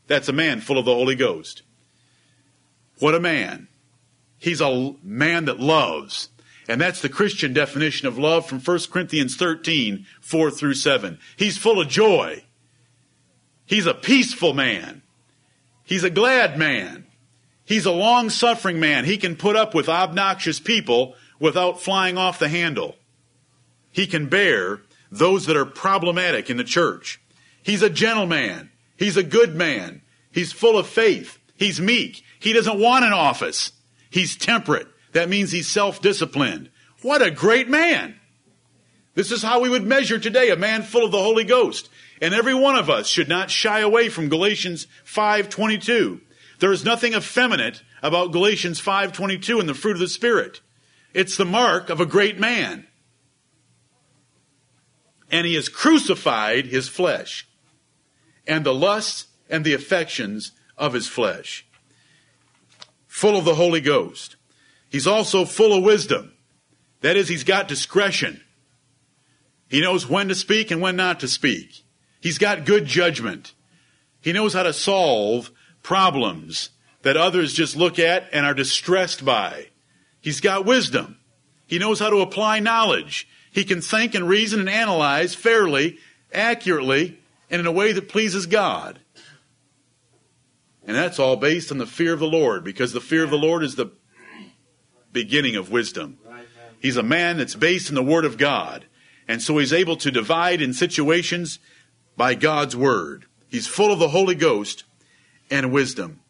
[0.08, 1.64] That's a man full of the Holy Ghost.
[3.00, 3.68] What a man.
[4.38, 6.30] He's a man that loves.
[6.68, 11.20] And that's the Christian definition of love from 1 Corinthians 13, 4 through 7.
[11.36, 12.44] He's full of joy.
[13.66, 15.02] He's a peaceful man.
[15.84, 17.06] He's a glad man.
[17.66, 19.06] He's a long suffering man.
[19.06, 22.96] He can put up with obnoxious people without flying off the handle.
[23.92, 24.82] He can bear
[25.14, 27.22] those that are problematic in the church.
[27.62, 28.72] He's a gentleman.
[28.98, 30.02] He's a good man.
[30.32, 31.40] He's full of faith.
[31.56, 32.24] He's meek.
[32.40, 33.72] He doesn't want an office.
[34.10, 34.88] He's temperate.
[35.12, 36.70] That means he's self-disciplined.
[37.04, 38.20] What a great man.
[39.14, 41.90] This is how we would measure today a man full of the Holy Ghost.
[42.20, 46.22] And every one of us should not shy away from Galatians 5:22.
[46.60, 50.62] There is nothing effeminate about Galatians 5:22 and the fruit of the spirit.
[51.14, 52.88] It's the mark of a great man.
[55.34, 57.48] And he has crucified his flesh
[58.46, 61.66] and the lusts and the affections of his flesh.
[63.08, 64.36] Full of the Holy Ghost.
[64.90, 66.34] He's also full of wisdom.
[67.02, 68.42] That is, he's got discretion.
[69.70, 71.84] He knows when to speak and when not to speak.
[72.22, 73.54] He's got good judgment.
[74.22, 75.50] He knows how to solve
[75.82, 76.70] problems
[77.02, 79.70] that others just look at and are distressed by.
[80.22, 81.18] He's got wisdom.
[81.66, 83.28] He knows how to apply knowledge.
[83.54, 86.00] He can think and reason and analyze fairly,
[86.34, 87.20] accurately,
[87.52, 89.00] and in a way that pleases God.
[90.86, 93.38] And that's all based on the fear of the Lord, because the fear of the
[93.38, 93.92] Lord is the
[95.12, 96.18] beginning of wisdom.
[96.80, 98.86] He's a man that's based in the Word of God.
[99.28, 101.60] And so he's able to divide in situations
[102.18, 103.26] by God's Word.
[103.48, 104.84] He's full of the Holy Ghost
[105.52, 106.22] and wisdom.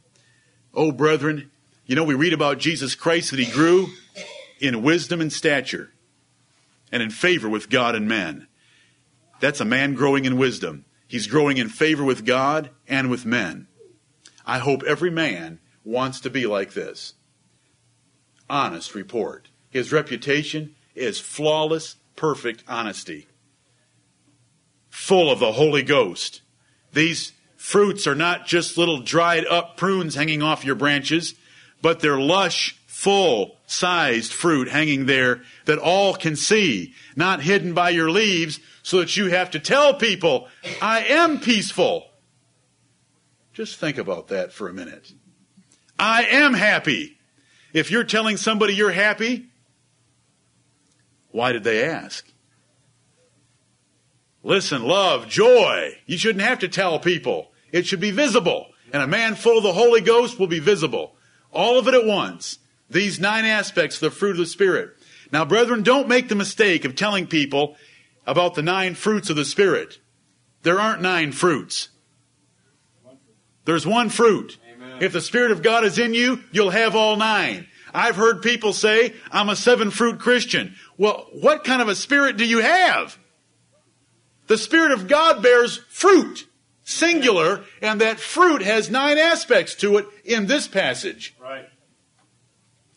[0.73, 1.51] Oh, brethren,
[1.85, 3.87] you know, we read about Jesus Christ that he grew
[4.59, 5.92] in wisdom and stature
[6.93, 8.47] and in favor with God and men.
[9.41, 10.85] That's a man growing in wisdom.
[11.07, 13.67] He's growing in favor with God and with men.
[14.45, 17.15] I hope every man wants to be like this.
[18.47, 19.49] Honest report.
[19.71, 23.27] His reputation is flawless, perfect honesty.
[24.89, 26.43] Full of the Holy Ghost.
[26.93, 31.33] These fruits are not just little dried up prunes hanging off your branches,
[31.81, 37.89] but they're lush, full sized fruit hanging there that all can see, not hidden by
[37.89, 40.47] your leaves so that you have to tell people,
[40.81, 42.07] I am peaceful.
[43.53, 45.11] Just think about that for a minute.
[45.97, 47.17] I am happy.
[47.71, 49.47] If you're telling somebody you're happy,
[51.31, 52.27] why did they ask?
[54.43, 55.97] Listen, love, joy.
[56.05, 57.51] You shouldn't have to tell people.
[57.71, 58.67] It should be visible.
[58.91, 61.15] And a man full of the Holy Ghost will be visible.
[61.51, 62.59] All of it at once.
[62.89, 64.91] These nine aspects of the fruit of the Spirit.
[65.31, 67.75] Now, brethren, don't make the mistake of telling people
[68.25, 69.99] about the nine fruits of the Spirit.
[70.61, 71.89] There aren't nine fruits.
[73.65, 74.57] There's one fruit.
[74.73, 75.01] Amen.
[75.01, 77.67] If the Spirit of God is in you, you'll have all nine.
[77.93, 80.75] I've heard people say, I'm a seven fruit Christian.
[80.97, 83.19] Well, what kind of a spirit do you have?
[84.47, 86.47] The Spirit of God bears fruit,
[86.83, 91.35] singular, and that fruit has nine aspects to it in this passage.
[91.39, 91.67] Right.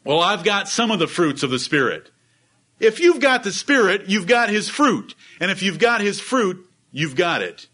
[0.06, 2.12] Well, I've got some of the fruits of the Spirit.
[2.78, 5.16] If you've got the Spirit, you've got His fruit.
[5.40, 7.66] And if you've got His fruit, you've got it.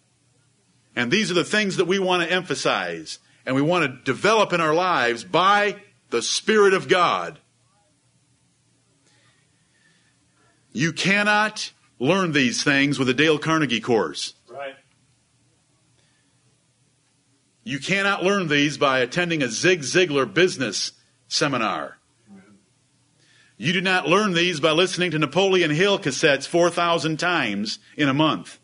[0.97, 4.55] And these are the things that we want to emphasize and we want to develop
[4.55, 5.77] in our lives by
[6.09, 7.39] the Spirit of God.
[10.73, 14.33] You cannot learn these things with a Dale Carnegie course.
[14.49, 14.77] Right.
[17.63, 20.93] You cannot learn these by attending a Zig Ziglar business
[21.29, 21.99] seminar.
[23.57, 28.15] You do not learn these by listening to Napoleon Hill cassettes 4,000 times in a
[28.15, 28.59] month.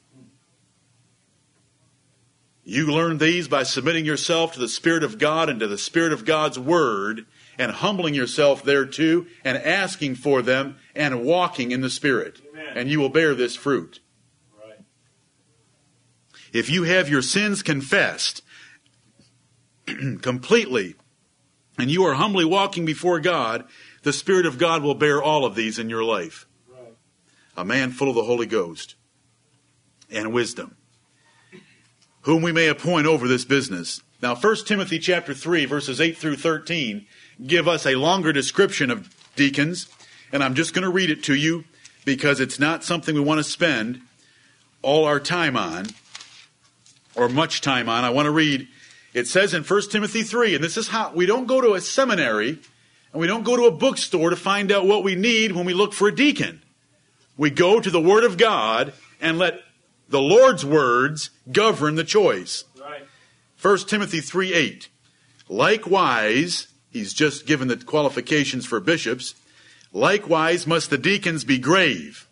[2.64, 6.12] You learn these by submitting yourself to the Spirit of God and to the Spirit
[6.12, 7.24] of God's Word
[7.56, 12.42] and humbling yourself thereto and asking for them and walking in the Spirit.
[12.52, 12.76] Amen.
[12.76, 14.00] And you will bear this fruit.
[14.58, 14.80] Right.
[16.52, 18.42] If you have your sins confessed
[20.20, 20.94] completely
[21.78, 23.64] and you are humbly walking before God,
[24.02, 26.46] the Spirit of God will bear all of these in your life.
[26.70, 26.94] Right.
[27.56, 28.94] A man full of the Holy Ghost
[30.10, 30.76] and wisdom,
[32.22, 34.02] whom we may appoint over this business.
[34.22, 37.06] Now, 1 Timothy chapter 3, verses 8 through 13,
[37.46, 39.88] give us a longer description of deacons,
[40.32, 41.64] and I'm just going to read it to you
[42.04, 44.00] because it's not something we want to spend
[44.82, 45.86] all our time on
[47.14, 48.04] or much time on.
[48.04, 48.68] I want to read
[49.14, 51.80] it says in 1 Timothy 3, and this is how we don't go to a
[51.80, 52.58] seminary
[53.12, 55.74] and we don't go to a bookstore to find out what we need when we
[55.74, 56.62] look for a deacon.
[57.36, 59.60] We go to the Word of God and let
[60.08, 62.64] the Lord's words govern the choice.
[62.80, 63.02] Right.
[63.60, 64.88] 1 Timothy 3 8.
[65.48, 69.34] Likewise, he's just given the qualifications for bishops.
[69.92, 72.28] Likewise, must the deacons be grave.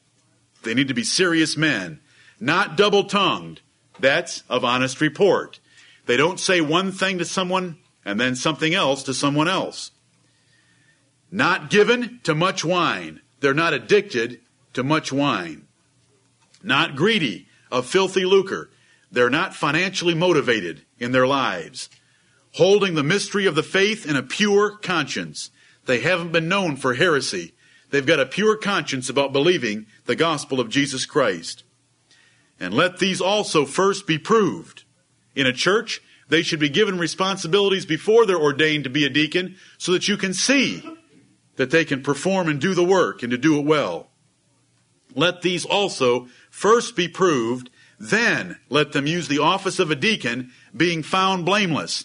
[0.63, 2.01] They need to be serious men,
[2.41, 3.61] not double tongued.
[3.99, 5.61] That's of honest report.
[6.07, 9.91] They don't say one thing to someone and then something else to someone else.
[11.37, 13.21] Not given to much wine.
[13.41, 14.41] They're not addicted
[14.73, 15.67] to much wine.
[16.63, 18.71] Not greedy of filthy lucre.
[19.13, 21.91] They're not financially motivated in their lives.
[22.55, 25.51] Holding the mystery of the faith in a pure conscience.
[25.85, 27.53] They haven't been known for heresy.
[27.91, 31.65] They've got a pure conscience about believing the gospel of Jesus Christ.
[32.59, 34.85] And let these also first be proved.
[35.35, 39.57] In a church, they should be given responsibilities before they're ordained to be a deacon
[39.77, 40.83] so that you can see
[41.57, 44.09] that they can perform and do the work and to do it well.
[45.15, 50.53] Let these also first be proved, then let them use the office of a deacon,
[50.77, 52.05] being found blameless.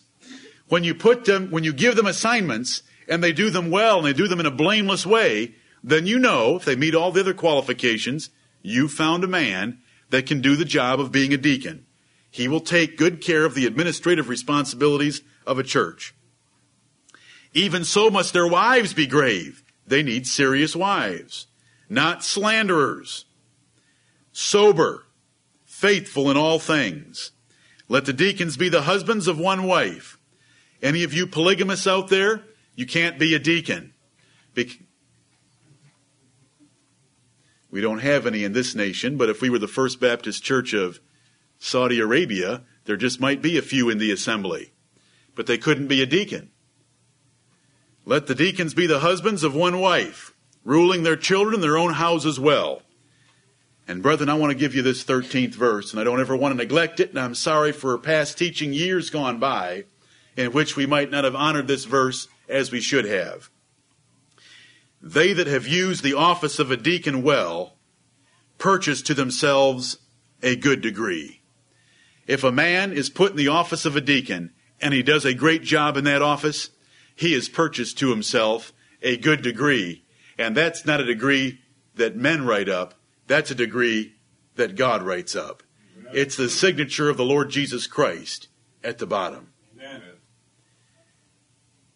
[0.70, 4.08] When you put them, when you give them assignments and they do them well and
[4.08, 7.20] they do them in a blameless way, then you know, if they meet all the
[7.20, 8.30] other qualifications,
[8.62, 9.80] you found a man
[10.12, 11.86] that can do the job of being a deacon.
[12.30, 16.14] He will take good care of the administrative responsibilities of a church.
[17.54, 19.64] Even so must their wives be grave.
[19.86, 21.48] They need serious wives,
[21.90, 23.26] not slanderers,
[24.32, 25.06] sober,
[25.66, 27.32] faithful in all things.
[27.90, 30.18] Let the deacons be the husbands of one wife.
[30.82, 32.44] Any of you polygamists out there,
[32.76, 33.94] you can't be a deacon.
[34.54, 34.80] Bec-
[37.70, 40.74] we don't have any in this nation, but if we were the First Baptist Church
[40.74, 41.00] of
[41.60, 44.72] Saudi Arabia, there just might be a few in the assembly.
[45.36, 46.51] But they couldn't be a deacon.
[48.06, 50.34] Let the deacons be the husbands of one wife,
[50.64, 52.82] ruling their children their own houses well.
[53.88, 56.54] And brethren, I want to give you this 13th verse, and I don't ever want
[56.54, 59.86] to neglect it, and I'm sorry for past teaching years gone by
[60.38, 63.50] in which we might not have honored this verse as we should have.
[65.02, 67.78] They that have used the office of a deacon well
[68.58, 69.98] purchase to themselves
[70.44, 71.42] a good degree.
[72.28, 75.34] If a man is put in the office of a deacon and he does a
[75.34, 76.70] great job in that office,
[77.16, 80.04] he has purchased to himself a good degree.
[80.38, 81.60] And that's not a degree
[81.96, 82.96] that men write up,
[83.28, 84.16] that's a degree
[84.56, 85.64] that God writes up.
[86.14, 88.48] It's the signature of the Lord Jesus Christ
[88.84, 89.54] at the bottom.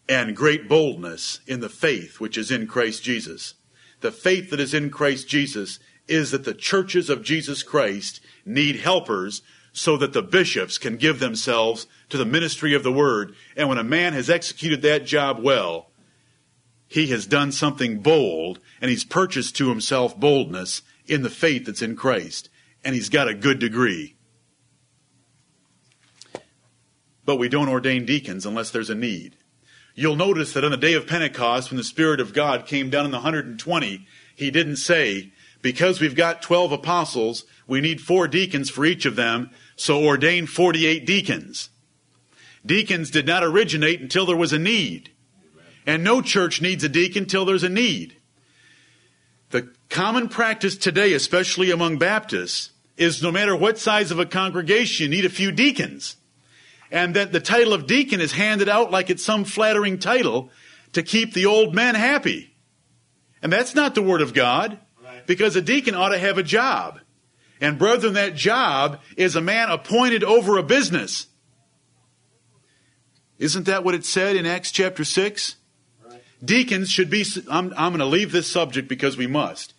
[0.08, 3.56] And great boldness in the faith which is in Christ Jesus.
[4.02, 8.82] The faith that is in Christ Jesus is that the churches of Jesus Christ need
[8.82, 9.42] helpers
[9.76, 13.36] so that the bishops can give themselves to the ministry of the word.
[13.58, 15.92] And when a man has executed that job well,
[16.88, 21.82] he has done something bold and he's purchased to himself boldness in the faith that's
[21.82, 22.48] in Christ.
[22.86, 24.16] And he's got a good degree.
[27.26, 29.36] But we don't ordain deacons unless there's a need.
[29.94, 33.04] You'll notice that on the day of Pentecost, when the Spirit of God came down
[33.04, 38.70] in the 120, he didn't say, because we've got 12 apostles, we need four deacons
[38.70, 41.70] for each of them, so ordained 48 deacons.
[42.66, 45.12] Deacons did not originate until there was a need.
[45.86, 48.16] And no church needs a deacon until there's a need.
[49.52, 55.04] The common practice today, especially among Baptists, is no matter what size of a congregation,
[55.04, 56.16] you need a few deacons.
[56.92, 60.50] and that the title of deacon is handed out like it's some flattering title
[60.94, 62.56] to keep the old men happy.
[63.42, 64.80] And that's not the word of God,
[65.26, 67.00] because a deacon ought to have a job.
[67.62, 71.28] And brethren, that job is a man appointed over a business.
[73.40, 75.56] Isn't that what it said in Acts chapter 6?
[76.44, 79.74] Deacons should be, I'm, I'm going to leave this subject because we must.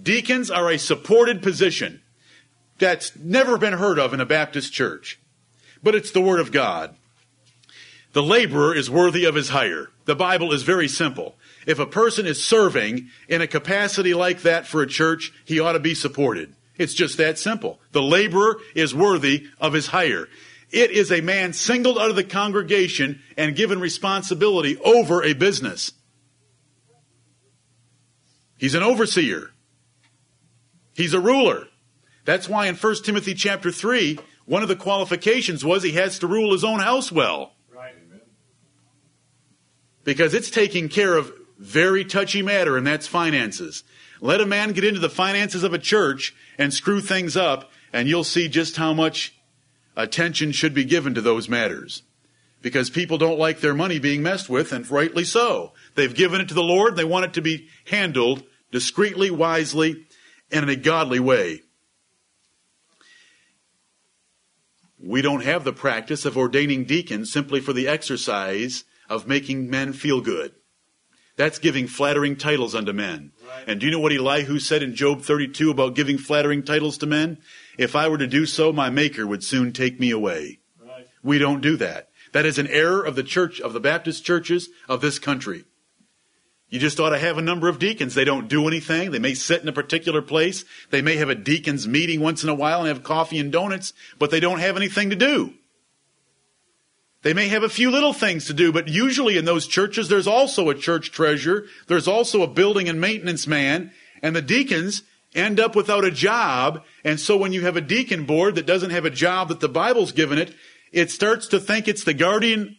[0.00, 2.00] Deacons are a supported position
[2.78, 5.20] that's never been heard of in a Baptist church,
[5.82, 6.94] but it's the Word of God.
[8.12, 9.88] The laborer is worthy of his hire.
[10.04, 11.36] The Bible is very simple.
[11.66, 15.72] If a person is serving in a capacity like that for a church, he ought
[15.72, 16.54] to be supported.
[16.76, 17.80] It's just that simple.
[17.92, 20.28] The laborer is worthy of his hire.
[20.70, 25.92] It is a man singled out of the congregation and given responsibility over a business.
[28.56, 29.50] He's an overseer.
[30.94, 31.68] He's a ruler.
[32.24, 36.26] That's why in 1 Timothy chapter 3, one of the qualifications was he has to
[36.26, 37.54] rule his own house well.
[37.74, 37.94] Right.
[40.04, 43.84] Because it's taking care of very touchy matter, and that's finances.
[44.22, 48.06] Let a man get into the finances of a church and screw things up, and
[48.06, 49.34] you'll see just how much
[49.96, 52.04] attention should be given to those matters.
[52.62, 55.72] Because people don't like their money being messed with, and rightly so.
[55.96, 60.06] They've given it to the Lord, they want it to be handled discreetly, wisely,
[60.52, 61.62] and in a godly way.
[65.00, 69.92] We don't have the practice of ordaining deacons simply for the exercise of making men
[69.92, 70.54] feel good.
[71.34, 73.32] That's giving flattering titles unto men.
[73.66, 77.06] And do you know what Elihu said in Job 32 about giving flattering titles to
[77.06, 77.38] men?
[77.78, 80.60] If I were to do so, my maker would soon take me away.
[80.80, 81.06] Right.
[81.22, 82.08] We don't do that.
[82.32, 85.64] That is an error of the church, of the Baptist churches of this country.
[86.68, 88.14] You just ought to have a number of deacons.
[88.14, 89.10] They don't do anything.
[89.10, 90.64] They may sit in a particular place.
[90.88, 93.92] They may have a deacon's meeting once in a while and have coffee and donuts,
[94.18, 95.52] but they don't have anything to do.
[97.22, 100.26] They may have a few little things to do, but usually in those churches, there's
[100.26, 101.64] also a church treasurer.
[101.86, 103.92] There's also a building and maintenance man.
[104.22, 105.02] And the deacons
[105.34, 106.82] end up without a job.
[107.04, 109.68] And so when you have a deacon board that doesn't have a job that the
[109.68, 110.54] Bible's given it,
[110.92, 112.76] it starts to think it's the guardian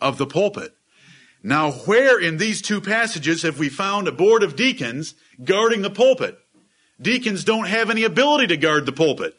[0.00, 0.72] of the pulpit.
[1.42, 5.90] Now, where in these two passages have we found a board of deacons guarding the
[5.90, 6.38] pulpit?
[7.00, 9.36] Deacons don't have any ability to guard the pulpit.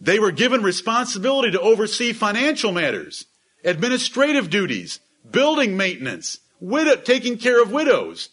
[0.00, 3.26] They were given responsibility to oversee financial matters,
[3.64, 8.30] administrative duties, building maintenance, widow, taking care of widows.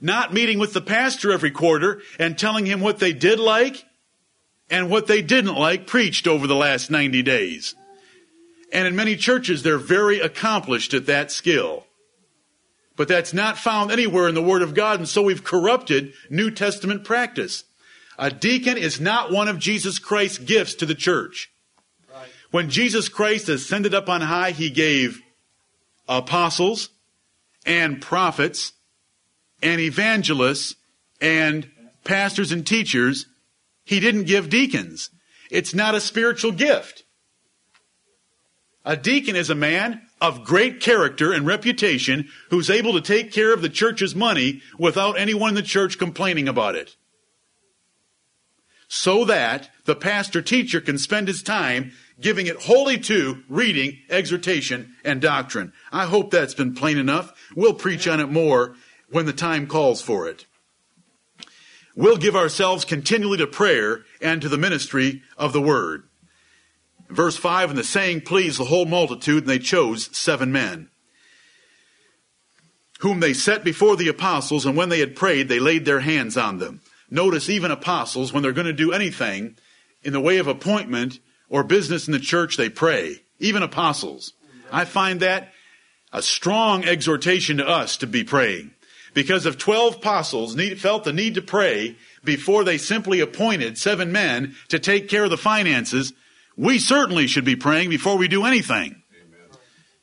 [0.00, 3.84] Not meeting with the pastor every quarter and telling him what they did like
[4.68, 7.74] and what they didn't like preached over the last 90 days.
[8.72, 11.86] And in many churches, they're very accomplished at that skill.
[12.96, 16.50] But that's not found anywhere in the Word of God, and so we've corrupted New
[16.50, 17.64] Testament practice.
[18.18, 21.50] A deacon is not one of Jesus Christ's gifts to the church.
[22.12, 22.28] Right.
[22.50, 25.20] When Jesus Christ ascended up on high, he gave
[26.08, 26.88] apostles
[27.66, 28.72] and prophets
[29.62, 30.76] and evangelists
[31.20, 31.70] and
[32.04, 33.26] pastors and teachers.
[33.84, 35.10] He didn't give deacons.
[35.50, 37.04] It's not a spiritual gift.
[38.84, 43.52] A deacon is a man of great character and reputation who's able to take care
[43.52, 46.96] of the church's money without anyone in the church complaining about it
[48.88, 54.94] so that the pastor teacher can spend his time giving it wholly to reading, exhortation,
[55.04, 55.72] and doctrine.
[55.92, 57.32] I hope that's been plain enough.
[57.54, 58.74] We'll preach on it more
[59.10, 60.46] when the time calls for it.
[61.94, 66.04] We'll give ourselves continually to prayer and to the ministry of the word.
[67.08, 70.90] Verse 5 And the saying pleased the whole multitude, and they chose seven men,
[73.00, 76.36] whom they set before the apostles, and when they had prayed, they laid their hands
[76.36, 76.80] on them.
[77.10, 79.56] Notice even apostles, when they're going to do anything
[80.02, 83.22] in the way of appointment or business in the church, they pray.
[83.38, 84.32] Even apostles.
[84.72, 85.52] I find that
[86.12, 88.72] a strong exhortation to us to be praying.
[89.14, 94.12] Because if 12 apostles need, felt the need to pray before they simply appointed seven
[94.12, 96.12] men to take care of the finances,
[96.54, 99.02] we certainly should be praying before we do anything.
[99.14, 99.58] Amen.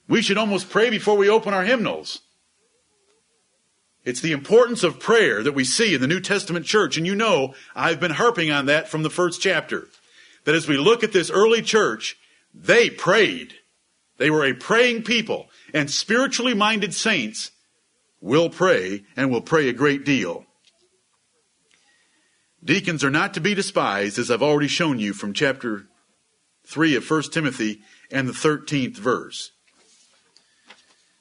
[0.08, 2.22] We should almost pray before we open our hymnals.
[4.06, 6.98] It's the importance of prayer that we see in the New Testament church.
[6.98, 9.88] And you know, I've been harping on that from the first chapter.
[10.44, 12.18] That as we look at this early church,
[12.54, 13.54] they prayed.
[14.18, 15.48] They were a praying people.
[15.74, 17.52] And spiritually minded saints
[18.20, 20.46] will pray and will pray a great deal.
[22.64, 25.88] Deacons are not to be despised, as I've already shown you from chapter
[26.66, 29.52] 3 of 1 Timothy and the 13th verse.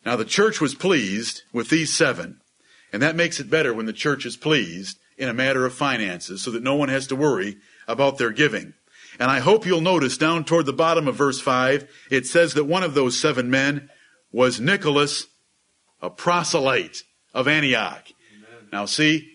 [0.05, 2.42] Now the church was pleased with these seven.
[2.93, 6.43] And that makes it better when the church is pleased in a matter of finances
[6.43, 7.57] so that no one has to worry
[7.89, 8.75] about their giving.
[9.19, 12.65] And I hope you'll notice down toward the bottom of verse 5, it says that
[12.65, 13.91] one of those seven men
[14.31, 15.27] was Nicholas,
[16.01, 17.03] a proselyte
[17.35, 18.09] of Antioch.
[18.37, 18.69] Amen.
[18.73, 19.33] Now see,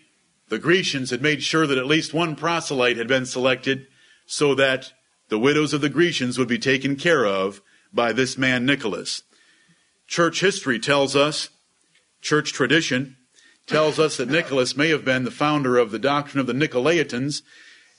[0.50, 3.88] the Grecians had made sure that at least one proselyte had been selected
[4.26, 4.94] so that
[5.30, 7.62] the widows of the Grecians would be taken care of
[7.94, 9.24] by this man Nicholas.
[10.08, 11.50] Church history tells us,
[12.22, 13.17] church tradition
[13.68, 17.42] tells us that Nicholas may have been the founder of the doctrine of the Nicolaitans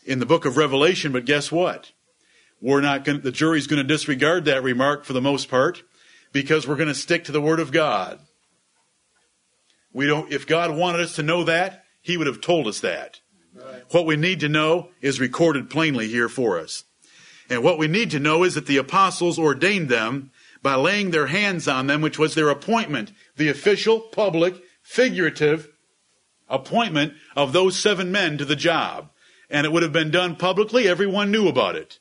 [0.05, 1.93] in the book of Revelation, but guess what?
[2.61, 5.83] We're not going the jury's going to disregard that remark for the most part
[6.33, 8.19] because we're going to stick to the word of God.
[9.93, 13.21] We don't, if God wanted us to know that, he would have told us that.
[13.55, 13.83] Right.
[13.91, 16.85] What we need to know is recorded plainly here for us.
[17.51, 20.31] And what we need to know is that the apostles ordained them
[20.63, 25.69] by laying their hands on them, which was their appointment, the official, public, figurative
[26.49, 29.11] appointment of those seven men to the job.
[29.51, 30.89] And it would have been done publicly.
[30.89, 31.99] Everyone knew about it.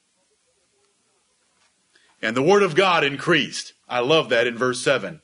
[2.22, 3.74] And the word of God increased.
[3.90, 5.22] I love that in verse 7.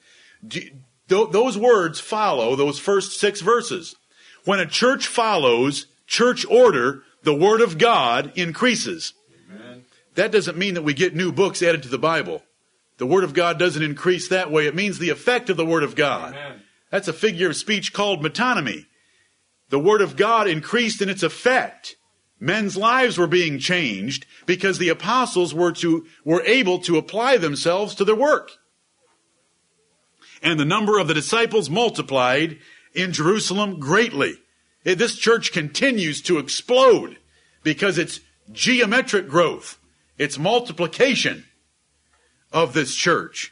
[1.07, 3.95] Those words follow those first six verses.
[4.43, 9.13] When a church follows church order, the Word of God increases.
[9.49, 9.85] Amen.
[10.15, 12.43] That doesn't mean that we get new books added to the Bible.
[12.97, 14.67] The Word of God doesn't increase that way.
[14.67, 16.33] It means the effect of the Word of God.
[16.33, 16.62] Amen.
[16.93, 18.85] That's a figure of speech called metonymy.
[19.69, 21.95] The Word of God increased in its effect.
[22.39, 27.95] Men's lives were being changed because the apostles were to, were able to apply themselves
[27.95, 28.51] to their work.
[30.43, 32.59] And the number of the disciples multiplied
[32.93, 34.35] in Jerusalem greatly.
[34.83, 37.17] This church continues to explode
[37.63, 38.19] because it's
[38.51, 39.79] geometric growth.
[40.19, 41.45] It's multiplication
[42.51, 43.51] of this church.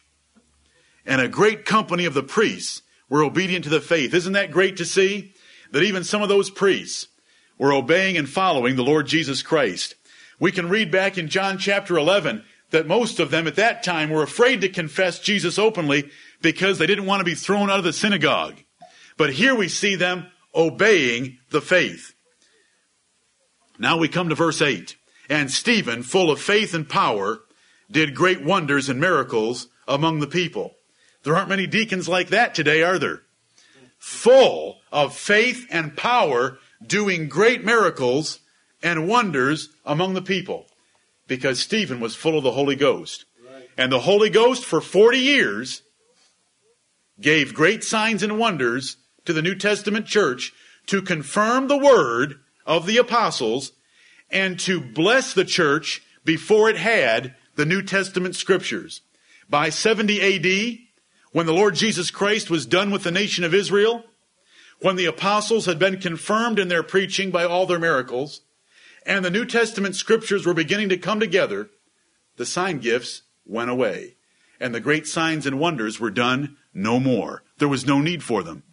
[1.08, 4.14] And a great company of the priests were obedient to the faith.
[4.14, 5.34] Isn't that great to see?
[5.72, 7.10] That even some of those priests
[7.58, 9.96] were obeying and following the Lord Jesus Christ.
[10.40, 14.10] We can read back in John chapter 11 that most of them at that time
[14.10, 16.10] were afraid to confess Jesus openly
[16.42, 18.56] because they didn't want to be thrown out of the synagogue.
[19.18, 22.14] But here we see them obeying the faith.
[23.78, 24.96] Now we come to verse 8.
[25.30, 27.42] And Stephen, full of faith and power,
[27.92, 30.76] did great wonders and miracles among the people.
[31.24, 33.22] There aren't many deacons like that today, are there?
[33.98, 38.40] Full of faith and power, doing great miracles
[38.82, 40.66] and wonders among the people.
[41.28, 43.26] Because Stephen was full of the Holy Ghost.
[43.78, 45.84] And the Holy Ghost for 40 years
[47.20, 50.52] gave great signs and wonders to the New Testament church
[50.88, 53.72] to confirm the word of the apostles
[54.30, 59.02] and to bless the church before it had the New Testament scriptures.
[59.50, 60.80] By 70 AD,
[61.32, 64.04] when the Lord Jesus Christ was done with the nation of Israel,
[64.82, 68.42] when the apostles had been confirmed in their preaching by all their miracles,
[69.06, 71.70] and the New Testament scriptures were beginning to come together,
[72.38, 74.16] the sign gifts went away,
[74.60, 77.44] and the great signs and wonders were done no more.
[77.58, 78.64] There was no need for them.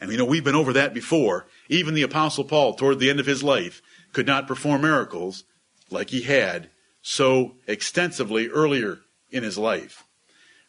[0.00, 1.46] And you know, we've been over that before.
[1.68, 3.80] Even the apostle Paul, toward the end of his life,
[4.12, 5.44] could not perform miracles
[5.90, 6.70] like he had
[7.00, 10.05] so extensively earlier in his life.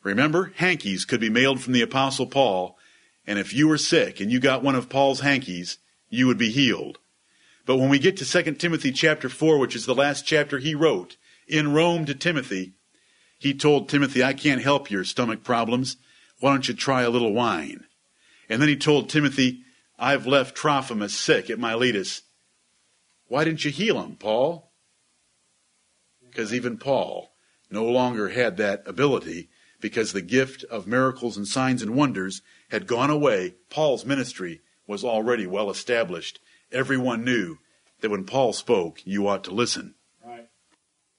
[0.07, 2.77] Remember, hankies could be mailed from the apostle Paul,
[3.25, 5.79] and if you were sick and you got one of Paul's hankies,
[6.09, 6.99] you would be healed.
[7.65, 10.73] But when we get to 2 Timothy chapter 4, which is the last chapter he
[10.73, 12.71] wrote in Rome to Timothy,
[13.37, 15.97] he told Timothy, I can't help your stomach problems.
[16.39, 17.83] Why don't you try a little wine?
[18.47, 19.63] And then he told Timothy,
[19.99, 22.21] I've left Trophimus sick at Miletus.
[23.27, 24.71] Why didn't you heal him, Paul?
[26.25, 27.33] Because even Paul
[27.69, 29.49] no longer had that ability
[29.79, 33.55] because the gift of miracles and signs and wonders had gone away.
[33.69, 36.39] Paul's ministry was already well established.
[36.71, 37.57] Everyone knew
[38.01, 39.95] that when Paul spoke, you ought to listen.
[40.25, 40.47] Right.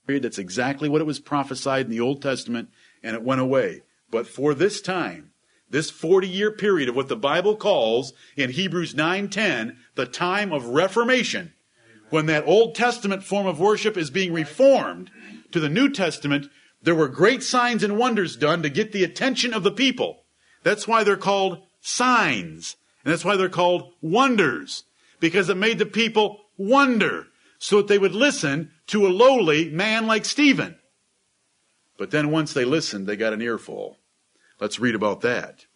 [0.07, 2.71] That's exactly what it was prophesied in the Old Testament,
[3.03, 3.83] and it went away.
[4.11, 5.33] But for this time,
[5.71, 10.67] this 40 year period of what the Bible calls in Hebrews 9:10 the time of
[10.67, 11.53] reformation
[12.11, 15.11] when that Old Testament form of worship is being reformed
[15.53, 16.49] to the New Testament
[16.83, 20.25] there were great signs and wonders done to get the attention of the people.
[20.63, 22.77] That's why they're called signs.
[23.05, 24.85] And that's why they're called wonders.
[25.21, 27.27] Because it made the people wonder
[27.59, 30.77] so that they would listen to a lowly man like Stephen.
[31.97, 33.99] But then once they listened they got an earful.
[34.61, 35.67] Let's read about that.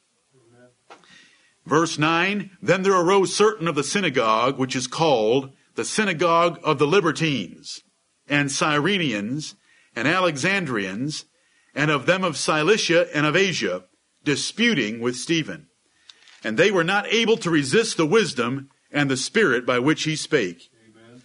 [1.67, 6.79] Verse 9 Then there arose certain of the synagogue, which is called the synagogue of
[6.79, 7.83] the Libertines,
[8.29, 9.55] and Cyrenians,
[9.95, 11.25] and Alexandrians,
[11.75, 13.85] and of them of Cilicia and of Asia,
[14.25, 15.69] disputing with Stephen.
[16.45, 20.17] And they were not able to resist the wisdom and the spirit by which he
[20.17, 20.69] spake.
[20.89, 21.23] Amen.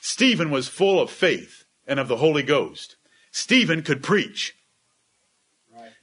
[0.00, 2.96] Stephen was full of faith and of the Holy Ghost.
[3.30, 4.54] Stephen could preach.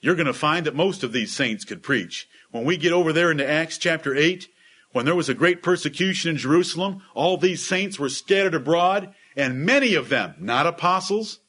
[0.01, 2.27] You're going to find that most of these saints could preach.
[2.49, 4.47] When we get over there into Acts chapter 8,
[4.93, 9.63] when there was a great persecution in Jerusalem, all these saints were scattered abroad, and
[9.63, 11.39] many of them, not apostles,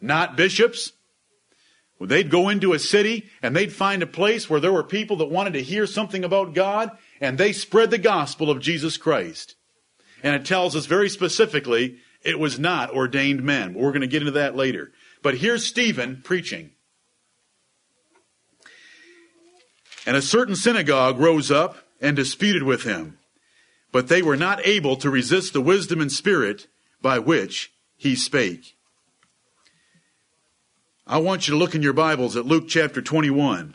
[0.00, 0.92] not bishops,
[2.00, 5.30] they'd go into a city and they'd find a place where there were people that
[5.30, 6.90] wanted to hear something about God,
[7.20, 9.56] and they spread the gospel of Jesus Christ.
[10.22, 13.74] And it tells us very specifically it was not ordained men.
[13.74, 14.92] We're going to get into that later.
[15.22, 16.70] But here's Stephen preaching.
[20.06, 23.18] And a certain synagogue rose up and disputed with him.
[23.92, 26.66] But they were not able to resist the wisdom and spirit
[27.02, 28.77] by which he spake.
[31.10, 33.74] I want you to look in your Bibles at Luke chapter 21.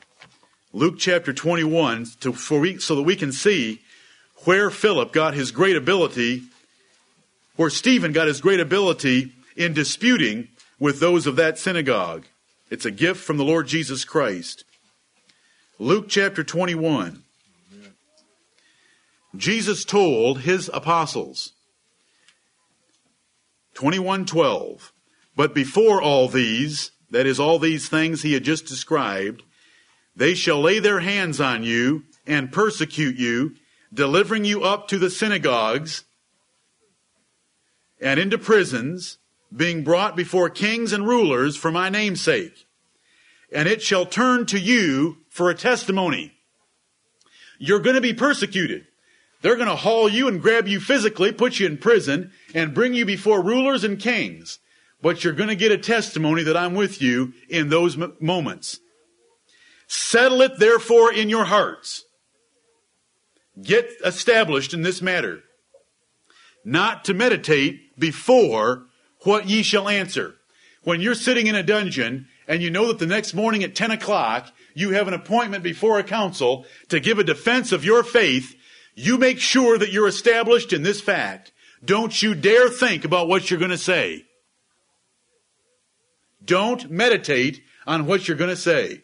[0.72, 3.82] Luke chapter 21 to, we, so that we can see
[4.44, 6.44] where Philip got his great ability,
[7.56, 12.26] where Stephen got his great ability in disputing with those of that synagogue.
[12.70, 14.64] It's a gift from the Lord Jesus Christ.
[15.80, 17.24] Luke chapter 21.
[19.36, 21.54] Jesus told his apostles,
[23.74, 24.92] 21:12,
[25.36, 29.44] but before all these, that is all these things he had just described,
[30.16, 33.54] they shall lay their hands on you and persecute you,
[33.94, 36.06] delivering you up to the synagogues
[38.02, 39.20] and into prisons,
[39.56, 42.66] being brought before kings and rulers for my name's sake.
[43.54, 46.34] And it shall turn to you for a testimony.
[47.60, 48.88] You're going to be persecuted.
[49.44, 52.96] They're going to haul you and grab you physically, put you in prison, and bring
[52.96, 54.58] you before rulers and kings.
[55.04, 58.80] But you're going to get a testimony that I'm with you in those m- moments.
[59.86, 62.06] Settle it therefore in your hearts.
[63.62, 65.44] Get established in this matter.
[66.64, 68.86] Not to meditate before
[69.24, 70.36] what ye shall answer.
[70.84, 73.92] When you're sitting in a dungeon and you know that the next morning at 10
[73.92, 78.56] o'clock you have an appointment before a council to give a defense of your faith,
[78.96, 81.52] you make sure that you're established in this fact.
[81.84, 84.24] Don't you dare think about what you're going to say.
[86.44, 89.04] Don't meditate on what you're going to say.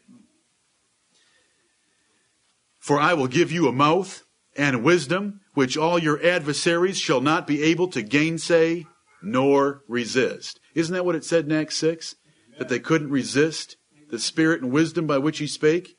[2.77, 4.23] For I will give you a mouth
[4.55, 8.85] and wisdom which all your adversaries shall not be able to gainsay
[9.21, 10.59] nor resist.
[10.73, 12.15] Isn't that what it said in Acts 6?
[12.57, 13.77] That they couldn't resist
[14.09, 15.97] the spirit and wisdom by which he spake?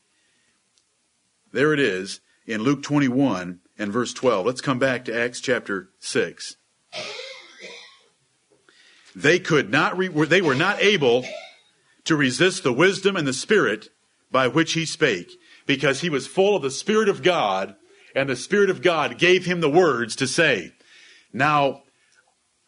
[1.52, 4.46] There it is in Luke 21 and verse 12.
[4.46, 6.56] Let's come back to Acts chapter 6.
[9.14, 11.24] They could not, re- they were not able
[12.04, 13.88] to resist the wisdom and the spirit
[14.30, 15.32] by which he spake
[15.66, 17.76] because he was full of the Spirit of God
[18.14, 20.72] and the Spirit of God gave him the words to say.
[21.32, 21.82] Now,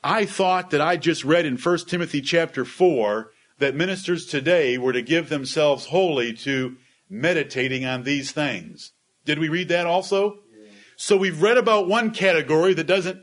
[0.05, 4.93] I thought that I just read in 1 Timothy chapter 4 that ministers today were
[4.93, 6.77] to give themselves wholly to
[7.09, 8.93] meditating on these things.
[9.25, 10.39] Did we read that also?
[10.53, 10.71] Yeah.
[10.97, 13.21] So we've read about one category that doesn't,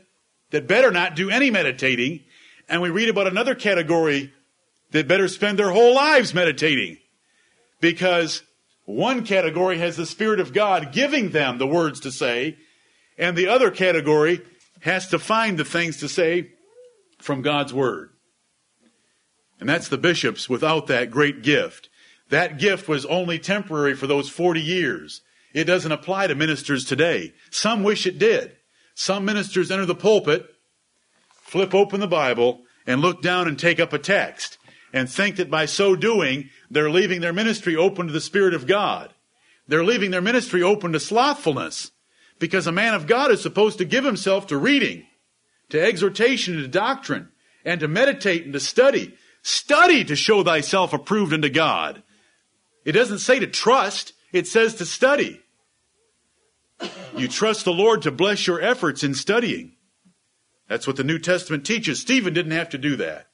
[0.50, 2.20] that better not do any meditating,
[2.70, 4.32] and we read about another category
[4.92, 6.96] that better spend their whole lives meditating.
[7.80, 8.42] Because
[8.84, 12.56] one category has the Spirit of God giving them the words to say,
[13.18, 14.40] and the other category
[14.80, 16.52] has to find the things to say
[17.18, 18.10] from God's Word.
[19.58, 21.88] And that's the bishops without that great gift.
[22.30, 25.22] That gift was only temporary for those 40 years.
[25.52, 27.34] It doesn't apply to ministers today.
[27.50, 28.56] Some wish it did.
[28.94, 30.46] Some ministers enter the pulpit,
[31.50, 34.56] flip open the Bible, and look down and take up a text,
[34.92, 38.68] and think that by so doing, they're leaving their ministry open to the Spirit of
[38.68, 39.12] God.
[39.66, 41.90] They're leaving their ministry open to slothfulness,
[42.38, 45.04] because a man of God is supposed to give himself to reading,
[45.70, 47.30] to exhortation, and to doctrine,
[47.64, 49.12] and to meditate and to study.
[49.42, 52.04] Study to show thyself approved unto God.
[52.84, 55.40] It doesn't say to trust, it says to study.
[57.16, 59.72] You trust the Lord to bless your efforts in studying.
[60.70, 62.00] That's what the New Testament teaches.
[62.00, 63.26] Stephen didn't have to do that.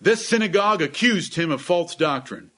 [0.00, 2.52] This synagogue accused him of false doctrine,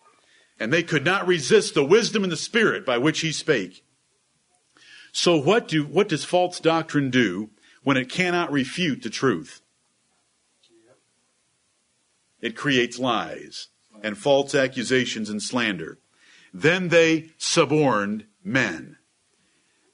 [0.61, 3.85] and they could not resist the wisdom and the spirit by which he spake.
[5.11, 7.51] So what do, what does false doctrine do
[7.83, 9.61] when it cannot refute the truth?
[12.41, 13.71] It creates lies
[14.05, 15.99] and false accusations and slander.
[16.53, 18.94] Then they suborned men.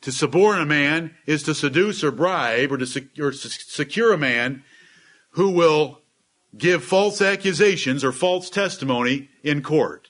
[0.03, 4.19] To suborn a man is to seduce or bribe or to sec- or secure a
[4.19, 4.65] man
[5.33, 6.01] who will
[6.57, 10.09] give false accusations or false testimony in court.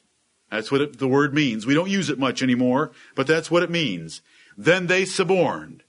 [0.51, 1.67] That's what it, the word means.
[1.67, 4.23] We don't use it much anymore, but that's what it means.
[4.57, 5.83] Then they suborned.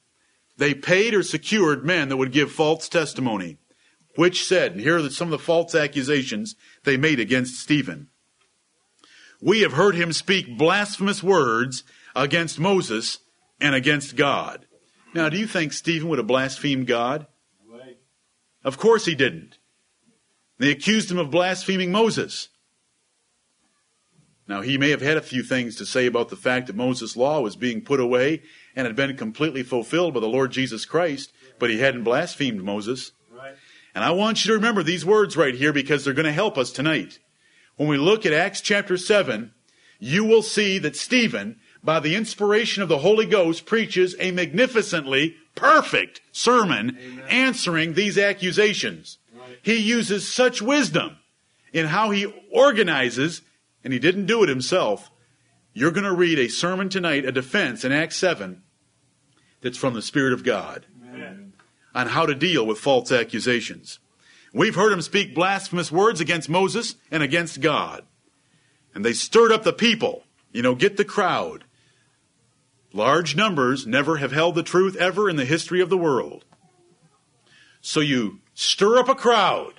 [0.57, 3.57] They paid or secured men that would give false testimony,
[4.15, 8.07] which said, and here are some of the false accusations they made against Stephen.
[9.41, 11.83] We have heard him speak blasphemous words
[12.15, 13.19] against Moses
[13.61, 14.65] and against God.
[15.13, 17.27] Now, do you think Stephen would have blasphemed God?
[18.63, 19.57] Of course he didn't.
[20.57, 22.49] They accused him of blaspheming Moses.
[24.47, 27.15] Now, he may have had a few things to say about the fact that Moses'
[27.15, 28.43] law was being put away
[28.75, 33.13] and had been completely fulfilled by the Lord Jesus Christ, but he hadn't blasphemed Moses.
[33.95, 36.57] And I want you to remember these words right here because they're going to help
[36.57, 37.19] us tonight.
[37.77, 39.53] When we look at Acts chapter 7,
[39.99, 45.35] you will see that Stephen, by the inspiration of the Holy Ghost, preaches a magnificently
[45.55, 47.25] perfect sermon Amen.
[47.29, 49.17] answering these accusations.
[49.33, 49.57] Right.
[49.61, 51.17] He uses such wisdom
[51.73, 53.41] in how he organizes,
[53.83, 55.09] and he didn't do it himself,
[55.73, 58.61] you're going to read a sermon tonight, a defense in Acts 7,
[59.61, 61.53] that's from the Spirit of God Amen.
[61.95, 63.99] on how to deal with false accusations.
[64.53, 68.03] We've heard him speak blasphemous words against Moses and against God.
[68.93, 71.63] And they stirred up the people, you know, get the crowd.
[72.93, 76.45] Large numbers never have held the truth ever in the history of the world.
[77.79, 79.75] So you stir up a crowd.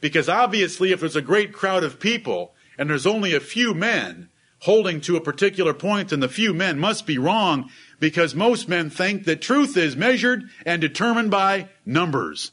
[0.00, 4.30] Because obviously, if there's a great crowd of people and there's only a few men,
[4.60, 8.90] holding to a particular point, and the few men must be wrong because most men
[8.90, 12.52] think that truth is measured and determined by numbers.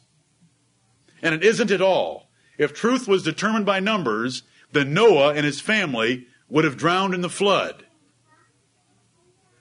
[1.21, 2.29] And it isn't at all.
[2.57, 7.21] If truth was determined by numbers, then Noah and his family would have drowned in
[7.21, 7.85] the flood.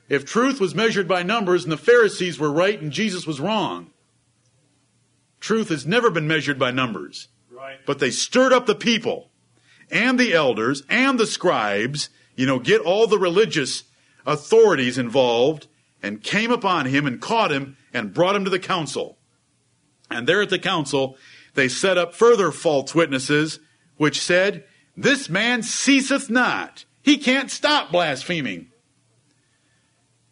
[0.08, 3.90] If truth was measured by numbers and the Pharisees were right and Jesus was wrong,
[5.40, 7.28] truth has never been measured by numbers.
[7.50, 7.78] Right.
[7.84, 9.30] But they stirred up the people
[9.90, 13.84] and the elders and the scribes you know, get all the religious
[14.26, 15.66] authorities involved
[16.02, 19.18] and came upon him and caught him and brought him to the council.
[20.10, 21.16] And there at the council,
[21.54, 23.58] they set up further false witnesses,
[23.96, 24.64] which said,
[24.96, 26.84] This man ceaseth not.
[27.02, 28.68] He can't stop blaspheming.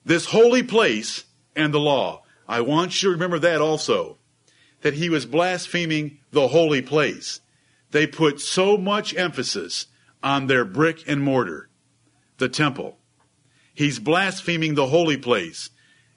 [0.05, 1.25] This holy place
[1.57, 2.23] and the law.
[2.47, 4.19] I want you to remember that also.
[4.83, 7.41] That he was blaspheming the holy place.
[7.91, 9.87] They put so much emphasis
[10.23, 11.71] on their brick and mortar
[12.39, 12.99] the temple.
[13.75, 15.71] He's blaspheming the holy place.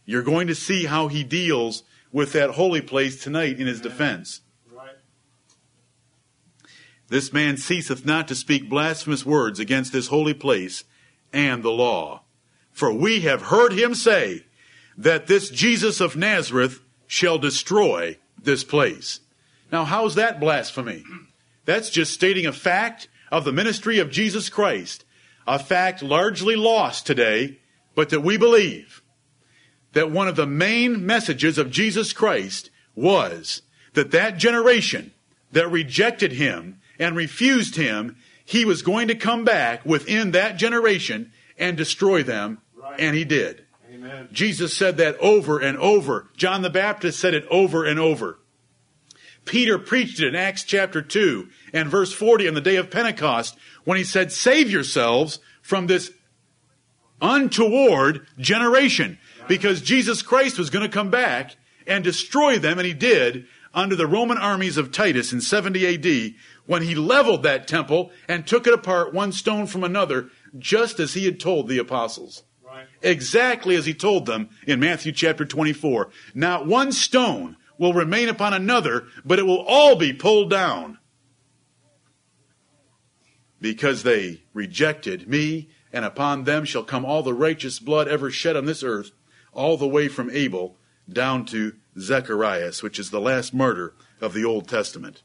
[0.06, 4.42] You're going to see how he deals with that holy place tonight in his defense.
[4.72, 4.96] Right.
[7.10, 10.84] This man ceaseth not to speak blasphemous words against this holy place
[11.34, 12.24] and the law.
[12.78, 14.46] For we have heard him say
[15.00, 19.20] that this Jesus of Nazareth shall destroy this place.
[19.72, 21.04] Now, how's that blasphemy?
[21.66, 25.06] That's just stating a fact of the ministry of Jesus Christ
[25.48, 27.58] a fact largely lost today,
[27.96, 29.02] but that we believe
[29.94, 33.64] that one of the main messages of Jesus Christ was
[33.94, 35.14] that that generation
[35.52, 41.32] that rejected him and refused him, he was going to come back within that generation
[41.58, 42.60] and destroy them.
[43.00, 43.66] And he did.
[43.92, 44.30] Amen.
[44.32, 46.30] Jesus said that over and over.
[46.36, 48.40] John the Baptist said it over and over.
[49.46, 53.58] Peter preached it in Acts chapter 2 and verse 40 on the day of Pentecost
[53.86, 56.12] when he said, Save yourselves from this
[57.22, 59.18] untoward generation.
[59.48, 61.56] Because Jesus Christ was going to come back
[61.88, 66.34] and destroy them, and he did under the Roman armies of Titus in 70 AD
[66.66, 71.14] when he leveled that temple and took it apart one stone from another, just as
[71.14, 72.44] he had told the apostles.
[73.08, 76.10] Exactly as he told them in Matthew chapter 24.
[76.36, 80.98] Not one stone will remain upon another, but it will all be pulled down
[83.62, 88.58] because they rejected me, and upon them shall come all the righteous blood ever shed
[88.58, 89.12] on this earth,
[89.54, 90.76] all the way from Abel
[91.10, 95.24] down to Zacharias, which is the last martyr of the Old Testament.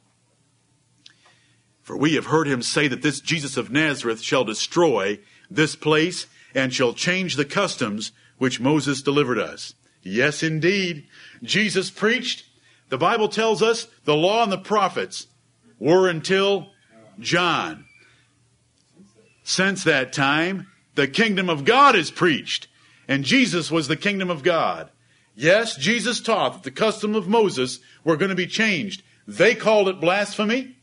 [1.83, 5.19] For we have heard him say that this Jesus of Nazareth shall destroy
[5.51, 9.75] this place and shall change the customs which Moses delivered us.
[10.03, 11.07] Yes, indeed.
[11.43, 12.45] Jesus preached.
[12.89, 15.29] The Bible tells us the law and the prophets
[15.79, 16.71] were until
[17.19, 17.85] John.
[19.45, 22.69] Since that time, the kingdom of God is preached,
[23.09, 24.91] and Jesus was the kingdom of God.
[25.35, 29.03] Yes, Jesus taught that the custom of Moses were going to be changed.
[29.27, 30.77] They called it blasphemy,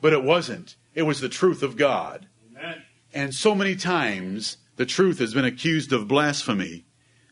[0.00, 0.76] but it wasn't.
[0.94, 2.28] It was the truth of God.
[2.56, 2.82] Amen.
[3.12, 6.84] And so many times the truth has been accused of blasphemy,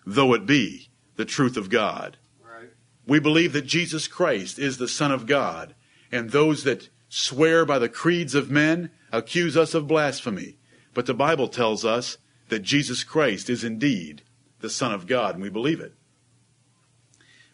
[0.07, 2.18] though it be the truth of God.
[2.43, 2.70] Right.
[3.07, 5.74] We believe that Jesus Christ is the Son of God,
[6.11, 10.57] and those that swear by the creeds of men accuse us of blasphemy.
[10.95, 12.18] But the Bible tells us
[12.49, 14.22] that Jesus Christ is indeed
[14.61, 15.95] the Son of God, and we believe it.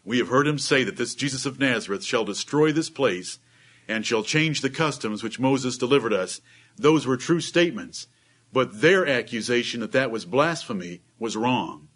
[0.04, 3.38] We have heard him say that this Jesus of Nazareth shall destroy this place
[3.86, 6.40] and shall change the customs which Moses delivered us.
[6.76, 8.06] Those were true statements,
[8.52, 11.88] but their accusation that that was blasphemy was wrong.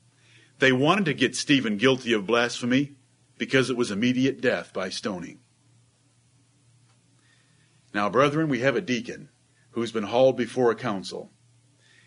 [0.59, 2.95] They wanted to get Stephen guilty of blasphemy
[3.39, 5.41] because it was immediate death by stoning.
[7.95, 9.29] Now, brethren, we have a deacon
[9.71, 11.31] who's been hauled before a council.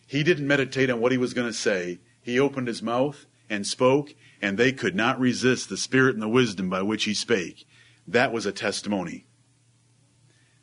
[0.07, 1.99] He didn't meditate on what he was going to say.
[2.21, 6.29] He opened his mouth and spoke, and they could not resist the spirit and the
[6.29, 7.67] wisdom by which he spake.
[8.07, 9.25] That was a testimony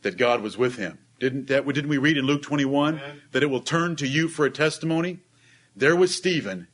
[0.02, 0.98] that God was with him.
[1.22, 3.22] Didn't that didn't we read in Luke 21 Amen.
[3.30, 5.20] that it will turn to you for a testimony?
[5.76, 6.66] There was Stephen.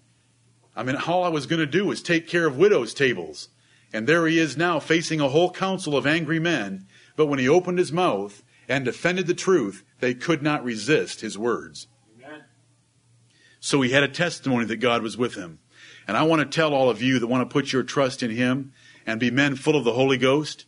[0.75, 3.51] I mean, all I was going to do was take care of widows' tables.
[3.93, 6.87] And there he is now facing a whole council of angry men.
[7.15, 11.37] But when he opened his mouth and defended the truth, they could not resist his
[11.37, 11.87] words.
[12.17, 12.45] Amen.
[13.61, 15.59] So he had a testimony that God was with him.
[16.07, 18.31] And I want to tell all of you that want to put your trust in
[18.31, 18.73] him
[19.07, 20.65] and be men full of the Holy Ghost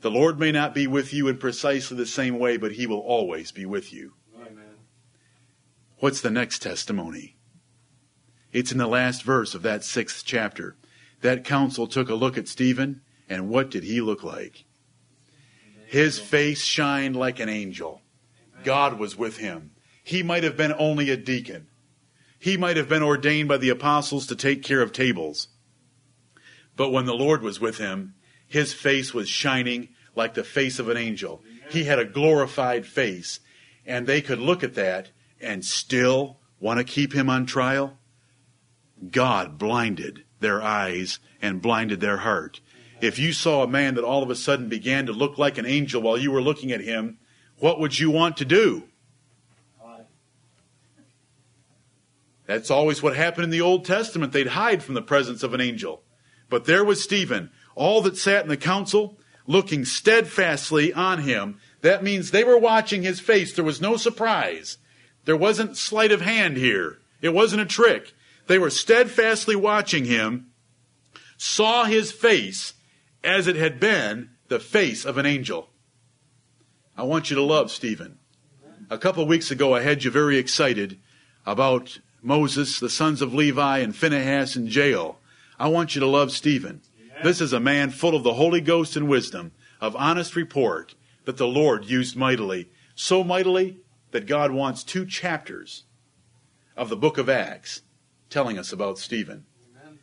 [0.00, 3.00] the Lord may not be with you in precisely the same way, but He will
[3.00, 4.14] always be with you.
[4.36, 4.76] Amen.
[5.98, 7.36] What's the next testimony?
[8.52, 10.76] It's in the last verse of that sixth chapter.
[11.22, 14.64] That council took a look at Stephen, and what did he look like?
[15.86, 18.02] His face shined like an angel.
[18.64, 19.70] God was with him.
[20.02, 21.68] He might have been only a deacon.
[22.38, 25.48] He might have been ordained by the apostles to take care of tables.
[26.76, 28.14] But when the Lord was with him,
[28.46, 31.42] his face was shining like the face of an angel.
[31.70, 33.40] He had a glorified face.
[33.84, 37.98] And they could look at that and still want to keep him on trial.
[39.10, 42.60] God blinded their eyes and blinded their heart.
[43.00, 45.66] If you saw a man that all of a sudden began to look like an
[45.66, 47.18] angel while you were looking at him,
[47.58, 48.84] what would you want to do?
[52.46, 54.32] That's always what happened in the Old Testament.
[54.32, 56.02] They'd hide from the presence of an angel.
[56.48, 57.50] But there was Stephen.
[57.76, 59.16] All that sat in the council
[59.46, 61.60] looking steadfastly on him.
[61.82, 63.52] That means they were watching his face.
[63.52, 64.78] There was no surprise.
[65.24, 66.98] There wasn't sleight of hand here.
[67.20, 68.12] It wasn't a trick.
[68.48, 70.48] They were steadfastly watching him,
[71.36, 72.74] saw his face
[73.22, 75.70] as it had been the face of an angel.
[76.96, 78.18] I want you to love Stephen.
[78.88, 80.98] A couple of weeks ago, I had you very excited
[81.44, 85.18] about Moses, the sons of Levi, and Phinehas in jail.
[85.58, 86.82] I want you to love Stephen.
[87.22, 90.94] This is a man full of the Holy Ghost and wisdom, of honest report
[91.24, 92.70] that the Lord used mightily.
[92.94, 93.78] So mightily
[94.10, 95.84] that God wants two chapters
[96.76, 97.82] of the book of Acts
[98.30, 99.44] telling us about Stephen.
[99.70, 99.98] Amen.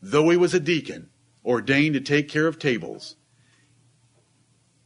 [0.00, 1.10] Though he was a deacon,
[1.44, 3.16] ordained to take care of tables,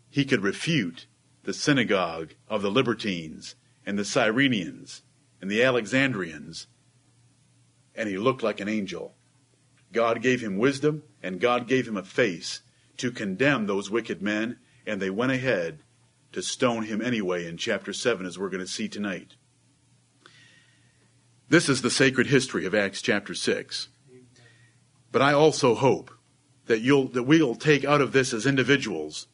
[0.09, 1.07] he could refute
[1.43, 3.55] the synagogue of the Libertines
[3.85, 5.03] and the Cyrenians
[5.41, 6.67] and the Alexandrians,
[7.95, 9.16] and he looked like an angel.
[9.97, 12.61] God gave him wisdom and God gave him a face
[12.99, 15.80] to condemn those wicked men, and they went ahead
[16.32, 19.36] to stone him anyway in chapter 7, as we're going to see tonight.
[21.49, 23.88] This is the sacred history of Acts chapter 6.
[25.11, 26.11] But I also hope
[26.66, 29.28] that you'll that we'll take out of this as individuals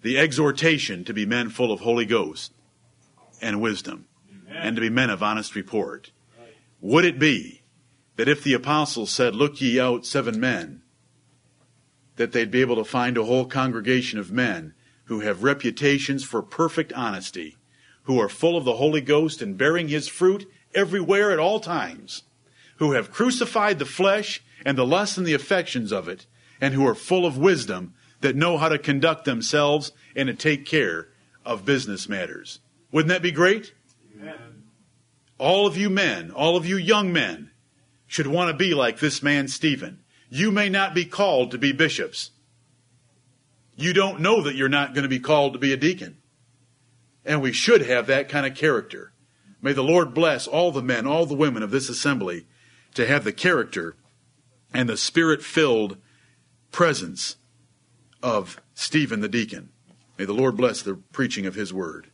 [0.00, 2.54] the exhortation to be men full of Holy Ghost
[3.42, 4.62] and wisdom Amen.
[4.62, 6.10] and to be men of honest report.
[6.80, 7.57] Would it be
[8.18, 10.82] that if the apostles said, Look ye out seven men,
[12.16, 16.42] that they'd be able to find a whole congregation of men who have reputations for
[16.42, 17.56] perfect honesty,
[18.02, 22.24] who are full of the Holy Ghost and bearing his fruit everywhere at all times,
[22.78, 26.26] who have crucified the flesh and the lusts and the affections of it,
[26.60, 30.66] and who are full of wisdom that know how to conduct themselves and to take
[30.66, 31.06] care
[31.44, 32.58] of business matters.
[32.90, 33.74] Wouldn't that be great?
[34.20, 34.64] Amen.
[35.38, 37.52] All of you men, all of you young men,
[38.08, 40.00] should want to be like this man Stephen.
[40.28, 42.32] You may not be called to be bishops.
[43.76, 46.18] You don't know that you're not going to be called to be a deacon.
[47.24, 49.12] And we should have that kind of character.
[49.62, 52.46] May the Lord bless all the men, all the women of this assembly
[52.94, 53.94] to have the character
[54.72, 55.98] and the spirit filled
[56.72, 57.36] presence
[58.22, 59.70] of Stephen the deacon.
[60.18, 62.07] May the Lord bless the preaching of his word.